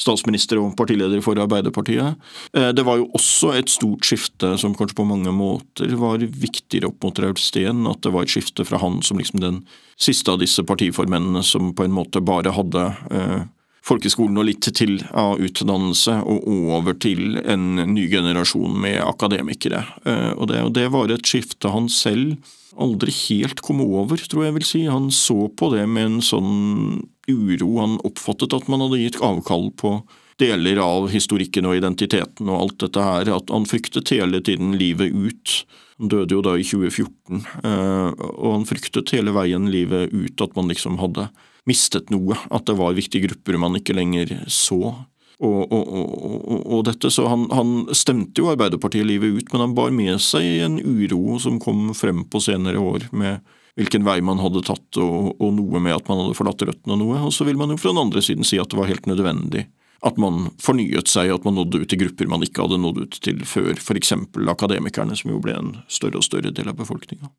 statsminister 0.00 0.60
og 0.60 0.74
partileder 0.76 1.22
for 1.24 1.38
Arbeiderpartiet. 1.40 2.20
Eh, 2.52 2.70
det 2.76 2.84
var 2.86 3.00
jo 3.00 3.08
også 3.16 3.54
et 3.56 3.72
stort 3.72 4.06
skifte 4.06 4.52
som 4.60 4.76
kanskje 4.76 4.98
på 4.98 5.08
mange 5.08 5.32
måter 5.32 5.96
var 6.00 6.20
viktigere 6.20 6.90
opp 6.90 7.04
mot 7.06 7.20
Raul 7.22 7.36
Steen. 7.40 7.86
At 7.88 8.02
det 8.04 8.12
var 8.14 8.26
et 8.26 8.34
skifte 8.34 8.66
fra 8.68 8.80
han 8.82 9.00
som 9.06 9.20
liksom 9.20 9.42
den 9.42 9.62
siste 9.96 10.32
av 10.32 10.42
disse 10.42 10.64
partiformennene 10.66 11.42
som 11.46 11.72
på 11.76 11.86
en 11.86 11.96
måte 11.96 12.20
bare 12.24 12.52
hadde 12.52 12.90
eh, 13.10 13.46
folkeskolen 13.86 14.36
og 14.40 14.48
litt 14.48 14.66
til 14.74 14.98
av 15.14 15.40
utdannelse, 15.42 16.18
og 16.26 16.46
over 16.50 16.96
til 16.98 17.38
en 17.46 17.78
ny 17.92 18.08
generasjon 18.10 18.74
med 18.82 18.98
akademikere. 19.04 19.84
Eh, 20.04 20.32
og 20.34 20.50
det, 20.50 20.62
og 20.66 20.72
det 20.76 20.88
var 20.92 21.12
et 21.12 21.26
skifte 21.26 21.72
han 21.72 21.88
selv 21.92 22.36
aldri 22.76 23.12
helt 23.30 23.62
kom 23.64 23.80
over, 23.80 24.20
tror 24.20 24.48
jeg 24.48 24.56
vil 24.58 24.66
si. 24.66 24.82
Han 24.90 25.08
så 25.14 25.46
på 25.48 25.70
det 25.72 25.86
med 25.88 26.10
en 26.10 26.24
sånn 26.24 27.06
uro. 27.30 27.78
Han 27.80 27.98
oppfattet 28.06 28.54
at 28.56 28.68
man 28.70 28.84
hadde 28.84 29.02
gitt 29.02 29.20
avkall 29.24 29.70
på 29.78 29.98
deler 30.40 30.80
av 30.82 31.08
historikken 31.12 31.68
og 31.68 31.78
identiteten 31.78 32.50
og 32.50 32.60
alt 32.60 32.78
dette 32.84 33.08
her. 33.08 33.32
At 33.36 33.52
han 33.52 33.68
fryktet 33.68 34.12
hele 34.14 34.42
tiden 34.44 34.76
livet 34.78 35.14
ut. 35.14 35.58
Han 35.96 36.12
døde 36.12 36.36
jo 36.36 36.44
da 36.44 36.56
i 36.60 36.64
2014, 36.66 37.44
eh, 37.64 38.08
og 38.36 38.50
han 38.52 38.66
fryktet 38.68 39.14
hele 39.16 39.32
veien 39.32 39.70
livet 39.72 40.12
ut 40.12 40.42
at 40.44 40.56
man 40.58 40.68
liksom 40.68 40.98
hadde 41.00 41.30
mistet 41.66 42.12
noe. 42.12 42.36
At 42.52 42.68
det 42.68 42.76
var 42.76 42.96
viktige 42.96 43.30
grupper 43.30 43.56
man 43.60 43.78
ikke 43.80 43.96
lenger 43.96 44.34
så. 44.52 44.92
Og, 45.36 45.72
og, 45.72 45.88
og, 45.92 46.60
og, 46.64 46.78
dette, 46.88 47.10
så 47.12 47.26
han, 47.28 47.44
han, 47.52 47.72
stemte 47.92 48.40
jo 48.40 48.48
Arbeiderpartiet 48.54 49.04
livet 49.04 49.36
ut, 49.36 49.50
men 49.52 49.66
han 49.66 49.74
bar 49.76 49.92
med 49.92 50.16
seg 50.24 50.62
en 50.64 50.78
uro 50.80 51.36
som 51.42 51.58
kom 51.60 51.90
frem 51.96 52.22
på 52.28 52.40
senere 52.40 52.80
år, 52.80 53.04
med 53.12 53.44
hvilken 53.76 54.06
vei 54.06 54.20
man 54.24 54.40
hadde 54.40 54.64
tatt, 54.64 55.00
og, 55.00 55.42
noe 55.52 55.80
med 55.82 55.96
at 55.96 56.06
man 56.08 56.22
hadde 56.22 56.36
forlatt 56.38 56.64
røttene 56.64 56.96
og 56.96 57.02
noe. 57.02 57.24
Og 57.28 57.34
så 57.34 57.44
vil 57.48 57.58
man 57.60 57.72
jo 57.72 57.80
fra 57.80 57.92
den 57.92 58.04
andre 58.06 58.22
siden 58.24 58.46
si 58.46 58.60
at 58.60 58.72
det 58.72 58.78
var 58.80 58.90
helt 58.90 59.08
nødvendig 59.10 59.66
at 60.04 60.18
man 60.20 60.50
fornyet 60.62 61.10
seg, 61.10 61.32
at 61.32 61.46
man 61.46 61.56
nådde 61.58 61.82
ut 61.82 61.90
til 61.90 62.02
grupper 62.04 62.28
man 62.30 62.44
ikke 62.44 62.66
hadde 62.66 62.78
nådd 62.82 63.02
ut 63.04 63.18
til 63.24 63.40
før, 63.48 63.72
f.eks. 63.80 64.12
akademikerne, 64.52 65.16
som 65.18 65.32
jo 65.32 65.40
ble 65.42 65.56
en 65.56 65.72
større 65.92 66.20
og 66.20 66.26
større 66.26 66.52
del 66.54 66.70
av 66.70 66.76
befolkninga. 66.78 67.30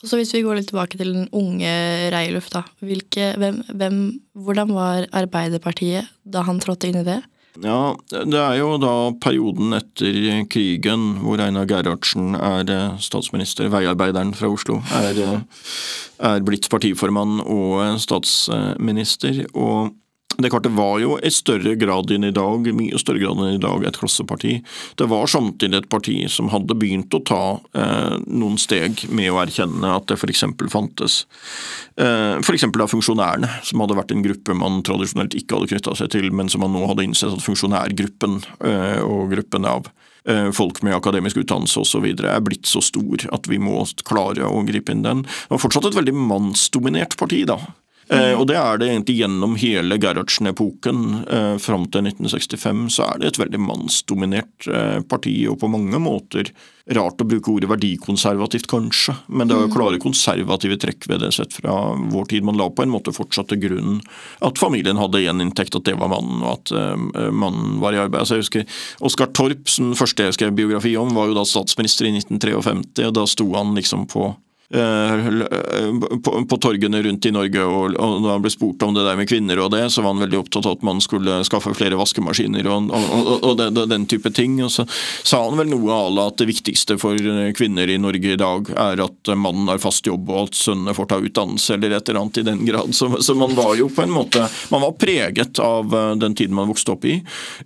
Så 0.00 0.16
Hvis 0.16 0.32
vi 0.32 0.40
går 0.40 0.56
litt 0.56 0.70
tilbake 0.70 0.96
til 0.96 1.12
den 1.12 1.26
unge 1.36 1.72
Reiluf, 2.14 2.48
da. 2.54 2.62
Hvilke, 2.80 3.34
hvem, 3.36 3.60
hvem, 3.68 3.98
hvordan 4.32 4.72
var 4.72 5.08
Arbeiderpartiet 5.12 6.08
da 6.24 6.46
han 6.46 6.62
trådte 6.62 6.88
inn 6.88 7.02
i 7.02 7.04
det? 7.04 7.18
Ja, 7.58 7.96
Det 8.08 8.38
er 8.38 8.58
jo 8.60 8.76
da 8.78 9.10
perioden 9.18 9.74
etter 9.74 10.44
krigen 10.50 11.16
hvor 11.24 11.40
Einar 11.42 11.66
Gerhardsen 11.66 12.36
er 12.38 12.70
eh, 12.70 12.98
statsminister, 13.02 13.68
veiarbeideren 13.72 14.30
fra 14.38 14.52
Oslo, 14.54 14.78
er, 14.94 15.18
eh, 15.18 15.64
er 16.30 16.44
blitt 16.46 16.68
partiformann 16.70 17.40
og 17.42 17.98
statsminister. 18.00 19.46
og 19.54 19.96
det 20.38 20.50
kartet 20.50 20.72
var 20.72 21.00
jo 21.02 21.16
i 21.18 21.30
større 21.34 21.74
grad 21.74 22.10
enn 22.14 22.24
i 22.28 22.32
dag, 22.34 22.68
mye 22.76 22.98
større 23.00 23.18
grad 23.22 23.40
enn 23.42 23.56
i 23.56 23.62
dag 23.62 23.84
et 23.86 23.98
klasseparti. 23.98 24.60
Det 25.00 25.08
var 25.10 25.30
samtidig 25.30 25.80
et 25.80 25.88
parti 25.90 26.16
som 26.30 26.50
hadde 26.52 26.76
begynt 26.78 27.14
å 27.16 27.22
ta 27.26 27.42
eh, 27.74 28.14
noen 28.26 28.58
steg 28.60 29.04
med 29.10 29.32
å 29.32 29.40
erkjenne 29.42 29.90
at 29.96 30.06
det 30.10 30.16
f.eks. 30.20 30.44
fantes 30.72 31.24
eh, 31.98 32.38
f.eks. 32.38 32.68
av 32.70 32.92
funksjonærene, 32.92 33.50
som 33.66 33.82
hadde 33.82 33.98
vært 33.98 34.14
en 34.14 34.22
gruppe 34.24 34.56
man 34.56 34.80
tradisjonelt 34.86 35.34
ikke 35.36 35.58
hadde 35.58 35.72
knytta 35.74 35.96
seg 35.98 36.12
til, 36.14 36.30
men 36.30 36.52
som 36.52 36.64
man 36.64 36.72
nå 36.76 36.86
hadde 36.88 37.08
innsett 37.08 37.34
at 37.34 37.44
funksjonærgruppen 37.44 38.38
eh, 38.70 39.02
og 39.02 39.34
gruppen 39.34 39.66
av 39.68 39.90
eh, 40.30 40.48
folk 40.56 40.80
med 40.86 40.96
akademisk 40.96 41.42
utdannelse 41.42 41.82
osv. 41.82 42.06
er 42.14 42.46
blitt 42.46 42.70
så 42.70 42.84
stor 42.84 43.26
at 43.34 43.50
vi 43.50 43.58
må 43.58 43.82
klare 44.06 44.46
å 44.46 44.62
gripe 44.68 44.94
inn 44.94 45.04
den. 45.04 45.26
Det 45.26 45.56
var 45.56 45.64
fortsatt 45.66 45.90
et 45.90 46.00
veldig 46.00 46.16
mannsdominert 46.16 47.18
parti, 47.18 47.42
da. 47.50 47.58
Eh, 48.10 48.32
og 48.34 48.48
det 48.50 48.56
er 48.58 48.80
det 48.80 48.88
egentlig 48.90 49.20
gjennom 49.20 49.52
hele 49.60 49.94
Gerhardsen-epoken 50.02 51.02
eh, 51.30 51.54
fram 51.62 51.84
til 51.94 52.08
1965. 52.08 52.88
Så 52.96 53.06
er 53.06 53.20
det 53.20 53.30
et 53.30 53.38
veldig 53.38 53.60
mannsdominert 53.62 54.66
eh, 54.66 54.98
parti, 55.06 55.36
og 55.46 55.60
på 55.60 55.70
mange 55.70 56.00
måter 56.02 56.50
rart 56.96 57.22
å 57.22 57.26
bruke 57.28 57.52
ordet 57.52 57.70
verdikonservativt, 57.70 58.66
kanskje. 58.70 59.14
Men 59.30 59.46
det 59.46 59.54
er 59.54 59.62
jo 59.62 59.74
klare 59.76 60.02
konservative 60.02 60.80
trekk 60.82 61.06
ved 61.06 61.22
det 61.22 61.30
sett 61.36 61.54
fra 61.54 61.76
vår 62.10 62.26
tid. 62.32 62.48
Man 62.48 62.58
la 62.58 62.66
på 62.74 62.82
en 62.82 62.90
måte 62.90 63.14
fortsatt 63.14 63.52
til 63.52 63.62
grunn 63.62 64.00
at 64.42 64.58
familien 64.58 64.98
hadde 64.98 65.22
én 65.22 65.44
inntekt, 65.44 65.78
at 65.78 65.86
det 65.86 65.94
var 66.00 66.10
mannen, 66.10 66.42
og 66.42 66.56
at 66.56 66.74
uh, 66.74 67.30
mannen 67.30 67.78
var 67.78 67.94
i 67.94 68.02
arbeid. 68.02 68.24
Altså, 68.24 68.40
jeg 68.40 68.48
husker 68.48 68.82
Oskar 69.06 69.30
Torp, 69.36 69.70
som 69.70 69.94
første 69.94 70.26
jeg 70.26 70.40
skrev 70.40 70.56
biografi 70.58 70.96
om, 70.98 71.14
var 71.14 71.30
jo 71.30 71.38
da 71.38 71.46
statsminister 71.46 72.10
i 72.10 72.14
1953, 72.16 73.06
og 73.06 73.18
da 73.20 73.28
sto 73.30 73.46
han 73.54 73.76
liksom 73.78 74.08
på 74.10 74.32
på, 74.70 76.32
på, 76.48 76.56
torgene 76.62 77.02
rundt 77.02 77.26
i 77.26 77.32
Norge, 77.34 77.64
og, 77.64 77.96
og 77.98 78.20
da 78.22 78.34
han 78.36 78.44
ble 78.44 78.52
spurt 78.52 78.82
om 78.86 78.94
det 78.94 79.02
der 79.02 79.18
med 79.18 79.26
kvinner 79.30 79.58
og 79.64 79.72
det, 79.74 79.82
så 79.90 80.04
var 80.04 80.14
han 80.14 80.22
veldig 80.22 80.38
opptatt 80.44 80.68
av 80.68 80.76
at 80.78 80.84
man 80.86 81.02
skulle 81.02 81.40
skaffe 81.48 81.72
flere 81.74 81.98
vaskemaskiner 81.98 82.68
og, 82.70 82.92
og, 82.94 83.32
og 83.48 83.56
det, 83.58 83.70
den 83.90 84.06
type 84.10 84.30
ting. 84.36 84.60
Og 84.62 84.70
så 84.70 84.86
sa 85.26 85.42
han 85.42 85.58
vel 85.58 85.72
noe 85.72 85.90
à 85.90 86.04
la 86.14 86.28
at 86.30 86.38
det 86.38 86.46
viktigste 86.52 86.98
for 87.02 87.18
kvinner 87.58 87.90
i 87.90 87.98
Norge 87.98 88.36
i 88.36 88.38
dag 88.38 88.70
er 88.70 89.02
at 89.02 89.32
mannen 89.34 89.72
har 89.72 89.82
fast 89.82 90.06
jobb 90.06 90.30
og 90.30 90.50
at 90.52 90.60
sønnene 90.60 90.94
får 90.94 91.10
ta 91.10 91.18
utdannelse, 91.18 91.74
eller 91.74 91.96
et 91.96 92.08
eller 92.08 92.22
annet 92.22 92.42
i 92.42 92.46
den 92.46 92.64
grad. 92.68 92.94
Så, 92.94 93.10
så 93.24 93.34
man 93.34 93.56
var 93.58 93.74
jo 93.80 93.90
på 93.90 94.04
en 94.06 94.14
måte 94.14 94.46
Man 94.70 94.82
var 94.82 94.94
preget 95.00 95.58
av 95.62 95.94
eh, 95.94 96.14
den 96.20 96.34
tiden 96.38 96.54
man 96.54 96.68
vokste 96.70 96.94
opp 96.94 97.04
i. 97.08 97.18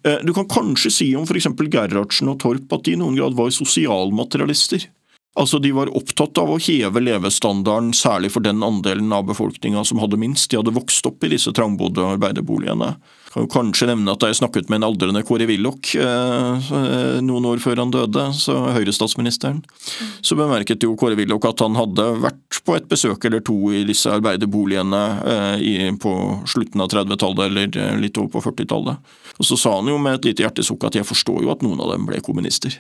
Eh, 0.05 0.21
du 0.25 0.33
kan 0.37 0.49
kanskje 0.49 0.93
si 0.93 1.13
om 1.19 1.29
f.eks. 1.29 1.51
Gerhardsen 1.69 2.33
og 2.33 2.41
Torp 2.41 2.73
at 2.77 2.85
de 2.87 2.97
i 2.97 3.01
noen 3.01 3.17
grad 3.19 3.37
var 3.37 3.53
sosialmaterialister. 3.53 4.89
Altså, 5.35 5.59
De 5.59 5.73
var 5.75 5.91
opptatt 5.97 6.38
av 6.38 6.53
å 6.55 6.61
heve 6.62 7.03
levestandarden, 7.03 7.91
særlig 7.97 8.31
for 8.31 8.45
den 8.45 8.62
andelen 8.62 9.11
av 9.12 9.26
befolkninga 9.26 9.83
som 9.85 9.99
hadde 9.99 10.19
minst. 10.21 10.47
De 10.50 10.61
hadde 10.61 10.75
vokst 10.75 11.07
opp 11.11 11.26
i 11.26 11.33
disse 11.33 11.50
trangbodde 11.55 12.05
arbeiderboligene. 12.14 12.95
Kan 13.35 13.43
jo 13.43 13.50
kanskje 13.50 13.88
nevne 13.91 14.12
at 14.14 14.23
jeg 14.23 14.38
snakket 14.38 14.69
med 14.71 14.79
en 14.79 14.87
aldrende 14.93 15.25
Kåre 15.26 15.49
Willoch 15.50 15.91
eh, 15.99 16.69
noen 17.26 17.49
år 17.50 17.59
før 17.59 17.83
han 17.83 17.91
døde, 17.91 18.29
så 18.38 18.61
Høyre-statsministeren, 18.76 19.59
så 20.23 20.38
bemerket 20.38 20.87
jo 20.87 20.95
Kåre 20.95 21.19
Willoch 21.19 21.49
at 21.50 21.64
han 21.67 21.75
hadde 21.75 22.07
vært 22.23 22.61
på 22.62 22.79
et 22.79 22.87
besøk 22.87 23.26
eller 23.26 23.43
to 23.43 23.57
i 23.75 23.83
disse 23.88 24.12
arbeiderboligene 24.14 25.03
eh, 25.35 25.67
i, 25.67 25.75
på 25.99 26.14
slutten 26.47 26.87
av 26.87 26.95
30-tallet 26.95 27.49
eller 27.49 27.81
eh, 27.83 27.99
litt 28.07 28.23
over 28.23 28.37
på 28.37 28.47
40-tallet. 28.53 29.14
Og 29.35 29.50
så 29.50 29.59
sa 29.59 29.75
han 29.81 29.91
jo 29.91 29.99
med 29.99 30.21
et 30.21 30.31
lite 30.31 30.47
hjertesukk 30.47 30.87
at 30.87 31.03
jeg 31.03 31.11
forstår 31.11 31.43
jo 31.43 31.50
at 31.57 31.67
noen 31.67 31.83
av 31.83 31.91
dem 31.97 32.07
ble 32.07 32.23
kommunister. 32.23 32.79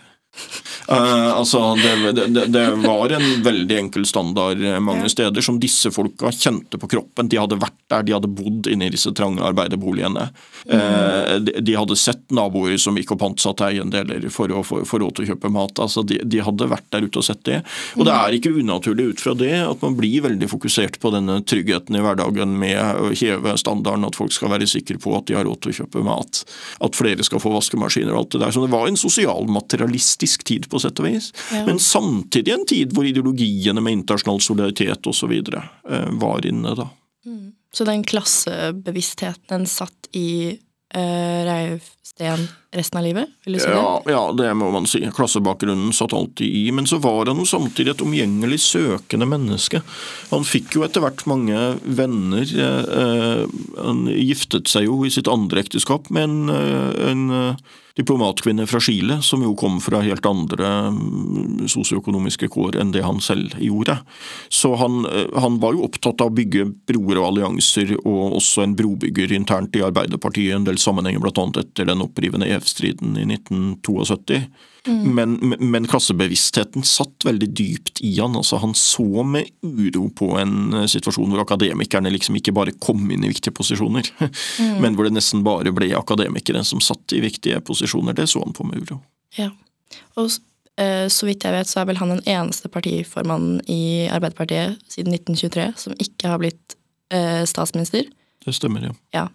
Uh, 0.88 1.38
altså, 1.38 1.74
det, 1.74 2.12
det, 2.12 2.46
det, 2.52 2.64
var 2.84 3.12
en 3.16 3.42
veldig 3.42 3.78
enkel 3.78 4.04
standard 4.06 4.60
mange 4.84 5.08
steder, 5.08 5.40
som 5.40 5.56
disse 5.60 5.88
folka 5.94 6.32
kjente 6.34 6.78
på 6.80 6.90
kroppen. 6.90 7.30
De 7.32 7.38
hadde 7.40 7.56
vært 7.60 7.78
der, 7.88 8.04
de 8.04 8.12
hadde 8.16 8.28
bodd 8.28 8.68
inne 8.68 8.88
i 8.88 8.92
disse 8.92 9.12
trange 9.16 9.44
arbeiderboligene. 9.46 10.26
Uh, 10.68 11.38
de, 11.40 11.56
de, 11.64 11.76
hadde 11.78 11.96
sett 11.96 12.24
naboer 12.34 12.76
som 12.80 12.98
gikk 13.00 13.14
og 13.16 13.22
pantsatte 13.22 13.70
eiendeler 13.70 14.28
for 14.32 14.52
å 14.52 14.60
få 14.64 15.00
råd 15.00 15.16
til 15.16 15.26
å 15.26 15.30
kjøpe 15.32 15.52
mat. 15.54 15.80
Altså, 15.80 16.04
de, 16.04 16.20
de, 16.20 16.42
hadde 16.44 16.68
vært 16.68 16.90
der 16.92 17.08
ute 17.08 17.22
og 17.22 17.26
sett 17.26 17.44
det. 17.48 17.62
Og 17.96 18.04
det 18.08 18.16
er 18.18 18.36
ikke 18.36 18.52
unaturlig 18.58 19.12
ut 19.14 19.24
fra 19.24 19.36
det 19.38 19.54
at 19.64 19.80
man 19.84 19.96
blir 19.96 20.26
veldig 20.26 20.50
fokusert 20.52 21.00
på 21.00 21.14
denne 21.14 21.40
tryggheten 21.48 21.96
i 21.96 22.04
hverdagen 22.04 22.58
med 22.60 23.00
å 23.00 23.10
heve 23.16 23.56
standarden, 23.60 24.04
at 24.08 24.18
folk 24.18 24.34
skal 24.36 24.52
være 24.52 24.68
sikre 24.68 25.00
på 25.00 25.16
at 25.16 25.28
de 25.30 25.38
har 25.38 25.48
råd 25.48 25.64
til 25.64 25.72
å 25.72 25.78
kjøpe 25.80 26.04
mat, 26.04 26.44
at 26.84 26.98
flere 26.98 27.24
skal 27.24 27.40
få 27.40 27.52
vaskemaskiner 27.54 28.12
og 28.12 28.24
alt 28.24 28.36
det 28.36 28.44
der. 28.44 28.54
Så 28.54 28.64
det 28.64 28.72
var 28.74 28.90
en 28.90 29.00
sosialmaterialistisk 30.24 30.44
tid 30.44 30.70
på 30.70 30.80
sett 30.80 31.00
og 31.00 31.06
vis. 31.06 31.32
Ja. 31.52 31.64
Men 31.66 31.78
samtidig 31.78 32.52
en 32.52 32.66
tid 32.66 32.92
hvor 32.94 33.04
ideologiene 33.04 33.80
med 33.80 34.00
internasjonal 34.00 34.40
solidaritet 34.40 35.06
osv. 35.06 35.32
Eh, 35.32 36.08
var 36.20 36.46
inne. 36.46 36.74
da. 36.74 36.88
Mm. 37.26 37.52
Så 37.72 37.84
den 37.84 38.04
klassebevisstheten 38.04 39.48
den 39.48 39.66
satt 39.66 40.08
i 40.12 40.58
uh, 40.94 41.44
Reivsten 41.44 42.48
resten 42.72 42.98
av 42.98 43.04
livet? 43.04 43.28
vil 43.44 43.54
du 43.54 43.58
si 43.58 43.66
det? 43.66 43.74
Ja, 43.74 44.02
ja, 44.06 44.32
det 44.32 44.54
må 44.54 44.70
man 44.70 44.86
si. 44.86 45.00
Klassebakgrunnen 45.10 45.92
satt 45.92 46.12
alltid 46.12 46.46
i. 46.46 46.70
Men 46.70 46.86
så 46.86 47.00
var 47.02 47.26
han 47.26 47.38
jo 47.38 47.44
samtidig 47.44 47.90
et 47.90 48.04
omgjengelig 48.04 48.60
søkende 48.60 49.26
menneske. 49.26 49.82
Han 50.30 50.46
fikk 50.46 50.76
jo 50.76 50.84
etter 50.86 51.02
hvert 51.02 51.26
mange 51.26 51.78
venner. 51.82 52.46
Eh, 52.46 53.42
han 53.80 54.06
giftet 54.06 54.70
seg 54.70 54.86
jo 54.86 55.02
i 55.04 55.10
sitt 55.10 55.28
andre 55.28 55.66
ekteskap 55.66 56.10
med 56.14 56.30
en, 56.30 56.54
en 57.10 57.56
diplomatkvinne 57.96 58.66
fra 58.66 58.80
Chile, 58.82 59.20
som 59.22 59.42
jo 59.42 59.52
kom 59.58 59.78
fra 59.82 60.00
helt 60.02 60.26
andre 60.26 60.70
mm, 60.90 61.68
sosioøkonomiske 61.70 62.48
kår 62.50 62.80
enn 62.82 62.90
det 62.94 63.04
han 63.06 63.20
selv 63.22 63.54
gjorde. 63.62 63.96
Så 64.50 64.72
han, 64.80 65.04
eh, 65.06 65.30
han, 65.38 65.60
var 65.62 65.76
jo 65.76 65.86
opptatt 65.86 66.24
av 66.24 66.32
å 66.32 66.34
bygge 66.34 66.66
broer 66.90 67.20
og 67.20 67.28
allianser, 67.30 67.94
og 68.02 68.38
også 68.40 68.64
en 68.64 68.76
brobygger 68.78 69.34
internt 69.36 69.78
i 69.78 69.84
Arbeiderpartiet, 69.86 70.50
i 70.50 70.56
en 70.56 70.66
del 70.66 70.80
sammenhenger 70.82 71.22
bl.a. 71.22 71.48
etter 71.62 71.86
den 71.90 72.02
opprivende 72.02 72.50
EF-striden 72.50 73.14
i 73.20 73.28
1972. 73.30 74.42
Mm. 74.86 75.14
Men, 75.14 75.54
men, 75.58 75.86
klassebevisstheten 75.88 76.84
satt 76.84 77.24
veldig 77.24 77.48
dypt 77.56 78.00
i 78.04 78.18
han. 78.20 78.36
altså 78.36 78.56
Han 78.60 78.74
så 78.76 79.22
med 79.24 79.48
uro 79.62 80.10
på 80.12 80.34
en 80.38 80.74
eh, 80.74 80.86
situasjon 80.90 81.32
hvor 81.32 81.44
akademikerne 81.44 82.12
liksom 82.12 82.36
ikke 82.36 82.52
bare 82.56 82.74
kom 82.84 83.06
inn 83.10 83.24
i 83.24 83.30
viktige 83.32 83.54
posisjoner, 83.56 84.10
mm. 84.20 84.74
men 84.84 84.96
hvor 84.96 85.08
det 85.08 85.14
nesten 85.16 85.44
bare 85.46 85.72
ble 85.72 85.88
akademikere 85.96 86.64
som 86.68 86.82
satt 86.84 87.16
i 87.16 87.22
viktige 87.24 87.62
posisjoner. 87.64 88.16
Det 88.16 88.28
så 88.30 88.44
han 88.44 88.56
på 88.56 88.66
med 88.68 88.84
uro. 88.84 89.00
Ja, 89.38 89.48
og 90.20 90.28
eh, 90.76 91.06
så 91.08 91.30
vidt 91.30 91.48
jeg 91.48 91.56
vet, 91.56 91.70
så 91.70 91.80
er 91.80 91.88
vel 91.88 92.02
han 92.02 92.12
den 92.12 92.24
eneste 92.28 92.68
partiformannen 92.72 93.62
i 93.70 94.10
Arbeiderpartiet 94.12 94.76
siden 94.90 95.16
1923 95.16 95.70
som 95.80 95.96
ikke 95.96 96.28
har 96.28 96.44
blitt 96.44 96.76
eh, 97.14 97.42
statsminister. 97.48 98.04
Det 98.44 98.52
stemmer, 98.52 98.90
ja. 98.90 98.96
ja. 99.16 99.28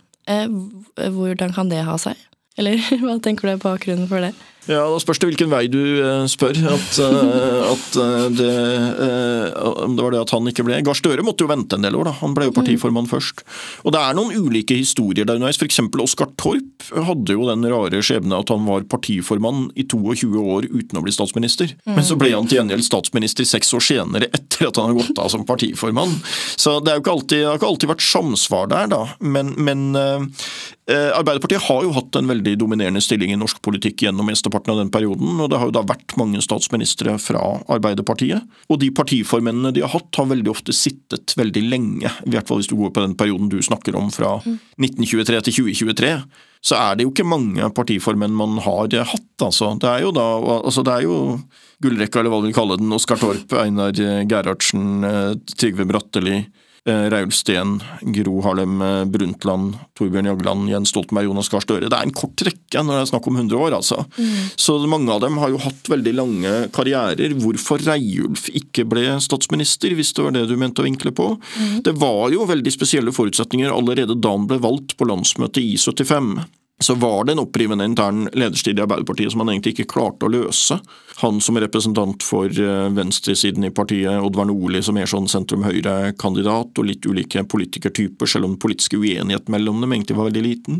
Hvordan 1.10 1.56
kan 1.56 1.72
det 1.72 1.82
ha 1.88 1.96
seg? 1.98 2.20
Eller 2.60 2.78
hva 3.02 3.18
tenker 3.24 3.48
du 3.48 3.56
er 3.56 3.62
bakgrunnen 3.64 4.10
for 4.12 4.22
det? 4.22 4.36
Ja, 4.70 4.84
Da 4.86 5.00
spørs 5.02 5.18
det 5.22 5.32
hvilken 5.32 5.50
vei 5.50 5.64
du 5.72 5.82
eh, 5.98 6.26
spør. 6.30 6.58
At, 6.70 7.00
eh, 7.02 7.62
at 7.74 7.98
eh, 7.98 8.26
det, 8.38 8.50
om 9.82 9.96
det 9.98 10.06
var 10.06 10.14
det 10.14 10.22
at 10.22 10.34
han 10.36 10.50
ikke 10.52 10.66
ble 10.68 10.78
Gahr 10.86 10.98
Støre 10.98 11.26
måtte 11.26 11.46
jo 11.46 11.50
vente 11.50 11.78
en 11.78 11.86
del 11.86 11.98
år, 11.98 12.12
da. 12.12 12.14
Han 12.22 12.36
ble 12.38 12.50
jo 12.50 12.56
partiformann 12.56 13.08
mm. 13.08 13.12
først. 13.12 13.42
Og 13.84 13.96
det 13.96 14.04
er 14.04 14.18
noen 14.18 14.36
ulike 14.38 14.78
historier 14.78 15.26
der 15.26 15.40
underveis. 15.40 15.58
F.eks. 15.58 15.82
Oskar 16.00 16.30
Torp 16.40 16.86
hadde 16.94 17.36
jo 17.36 17.48
den 17.50 17.66
rare 17.72 18.02
skjebne 18.06 18.38
at 18.38 18.54
han 18.54 18.68
var 18.68 18.86
partiformann 18.92 19.68
i 19.74 19.88
22 19.90 20.30
år 20.38 20.70
uten 20.70 21.02
å 21.02 21.04
bli 21.06 21.16
statsminister. 21.16 21.74
Mm. 21.88 21.98
Men 21.98 22.06
så 22.06 22.20
ble 22.20 22.32
han 22.36 22.50
til 22.50 22.62
gjengjeld 22.62 22.86
statsminister 22.86 23.50
seks 23.50 23.74
år 23.76 23.84
senere 23.84 24.30
etter 24.30 24.70
at 24.70 24.78
han 24.78 24.92
hadde 24.92 25.02
gått 25.02 25.24
av 25.24 25.34
som 25.34 25.48
partiformann. 25.50 26.14
Så 26.60 26.78
det, 26.86 27.00
jo 27.00 27.04
ikke 27.04 27.16
alltid, 27.18 27.46
har 27.50 27.58
ikke 27.58 27.72
alltid 27.74 27.94
vært 27.96 28.06
samsvar 28.06 28.70
der, 28.70 28.92
da. 28.94 29.02
Men, 29.20 29.56
men 29.58 29.90
Arbeiderpartiet 30.90 31.68
har 31.68 31.84
jo 31.86 31.92
hatt 31.94 32.18
en 32.18 32.30
veldig 32.32 32.56
dominerende 32.58 33.02
stilling 33.04 33.34
i 33.34 33.38
norsk 33.38 33.60
politikk 33.66 34.08
gjennom 34.08 34.26
mesteparten 34.30 34.59
mesteparten 34.60 34.72
av 34.72 34.78
den 34.78 34.92
perioden. 34.92 35.40
og 35.40 35.50
Det 35.50 35.58
har 35.58 35.68
jo 35.68 35.72
da 35.72 35.84
vært 35.84 36.18
mange 36.18 36.42
statsministre 36.42 37.18
fra 37.20 37.62
Arbeiderpartiet. 37.70 38.42
Og 38.70 38.80
de 38.80 38.92
partiformennene 38.92 39.74
de 39.74 39.82
har 39.82 39.90
hatt, 39.90 40.16
har 40.16 40.26
veldig 40.28 40.50
ofte 40.50 40.74
sittet 40.74 41.36
veldig 41.38 41.70
lenge. 41.70 42.10
I 42.26 42.30
hvert 42.30 42.48
fall 42.48 42.60
hvis 42.60 42.70
du 42.70 42.76
går 42.76 42.92
på 42.92 43.02
den 43.02 43.16
perioden 43.16 43.50
du 43.50 43.62
snakker 43.62 43.96
om, 43.96 44.12
fra 44.12 44.40
1923 44.44 45.42
til 45.42 45.54
2023. 45.74 46.24
Så 46.62 46.76
er 46.76 46.96
det 46.96 47.06
jo 47.06 47.12
ikke 47.14 47.28
mange 47.28 47.70
partiformenn 47.72 48.36
man 48.36 48.60
har 48.60 48.90
hatt, 48.92 49.36
altså. 49.40 49.78
Det 49.80 49.88
er 49.88 50.02
jo 50.04 50.12
da 50.12 50.28
altså 50.60 50.84
det 50.84 50.94
er 50.94 51.06
jo 51.08 51.40
gullrekka, 51.82 52.20
eller 52.20 52.34
hva 52.34 52.42
du 52.42 52.50
vil 52.50 52.58
kalle 52.58 52.78
den. 52.78 52.92
Oskar 52.92 53.18
Torp, 53.18 53.54
Einar 53.54 53.94
Gerhardsen, 53.96 55.04
eh, 55.04 55.36
Trygve 55.56 55.88
Bratteli. 55.88 56.44
Eh, 56.88 57.10
Raul 57.12 57.32
Steen, 57.32 57.84
Gro 58.02 58.42
Harlem 58.42 58.82
eh, 58.82 59.06
Brundtland, 59.06 59.76
Torbjørn 60.00 60.30
Jagland, 60.30 60.70
Jens 60.72 60.94
Stoltenberg, 60.94 61.28
Jonas 61.28 61.50
Gahr 61.52 61.64
Støre. 61.66 61.90
Det 61.92 61.98
er 61.98 62.08
en 62.08 62.16
kort 62.16 62.40
rekke 62.48 62.84
når 62.84 62.96
det 62.96 63.02
er 63.02 63.10
snakk 63.12 63.28
om 63.28 63.40
100 63.42 63.60
år, 63.60 63.76
altså. 63.80 64.06
Mm. 64.16 64.38
Så 64.56 64.78
mange 64.88 65.12
av 65.12 65.24
dem 65.26 65.40
har 65.42 65.52
jo 65.52 65.60
hatt 65.64 65.92
veldig 65.92 66.14
lange 66.16 66.54
karrierer. 66.76 67.36
Hvorfor 67.44 67.84
Reiulf 67.84 68.48
ikke 68.56 68.88
ble 68.88 69.18
statsminister, 69.24 69.96
hvis 69.98 70.14
det 70.16 70.24
var 70.24 70.38
det 70.38 70.46
du 70.48 70.56
mente 70.60 70.84
å 70.84 70.88
vinkle 70.88 71.12
på? 71.16 71.34
Mm. 71.36 71.82
Det 71.84 71.96
var 72.00 72.32
jo 72.34 72.48
veldig 72.48 72.74
spesielle 72.74 73.14
forutsetninger 73.16 73.76
allerede 73.76 74.16
da 74.16 74.32
han 74.38 74.48
ble 74.48 74.62
valgt 74.64 74.96
på 75.00 75.10
landsmøtet 75.10 75.62
i 75.66 75.76
75 75.76 76.40
så 76.80 76.96
var 76.96 77.26
det 77.26 77.34
en 77.36 77.42
opprivende 77.44 77.84
intern 77.86 78.30
lederstil 78.32 78.78
i 78.78 78.84
Arbeiderpartiet 78.86 79.34
som 79.34 79.44
han 79.44 79.52
egentlig 79.52 79.74
ikke 79.76 79.90
klarte 79.98 80.28
å 80.28 80.32
løse. 80.32 80.78
Han 81.22 81.42
som 81.42 81.58
representant 81.60 82.24
for 82.24 82.48
eh, 82.48 82.90
venstresiden 82.96 83.64
i 83.68 83.72
partiet, 83.76 84.22
Oddvar 84.24 84.46
Nordli 84.48 84.80
som 84.86 84.96
er 84.96 85.10
sånn 85.10 85.28
sentrum-høyre-kandidat, 85.28 86.80
og 86.80 86.88
litt 86.88 87.04
ulike 87.04 87.44
politikertyper, 87.44 88.30
selv 88.30 88.48
om 88.48 88.54
den 88.54 88.62
politiske 88.64 88.96
uenigheten 88.96 89.52
mellom 89.52 89.82
dem 89.84 89.98
egentlig 89.98 90.16
var 90.16 90.30
veldig 90.30 90.44
liten. 90.46 90.80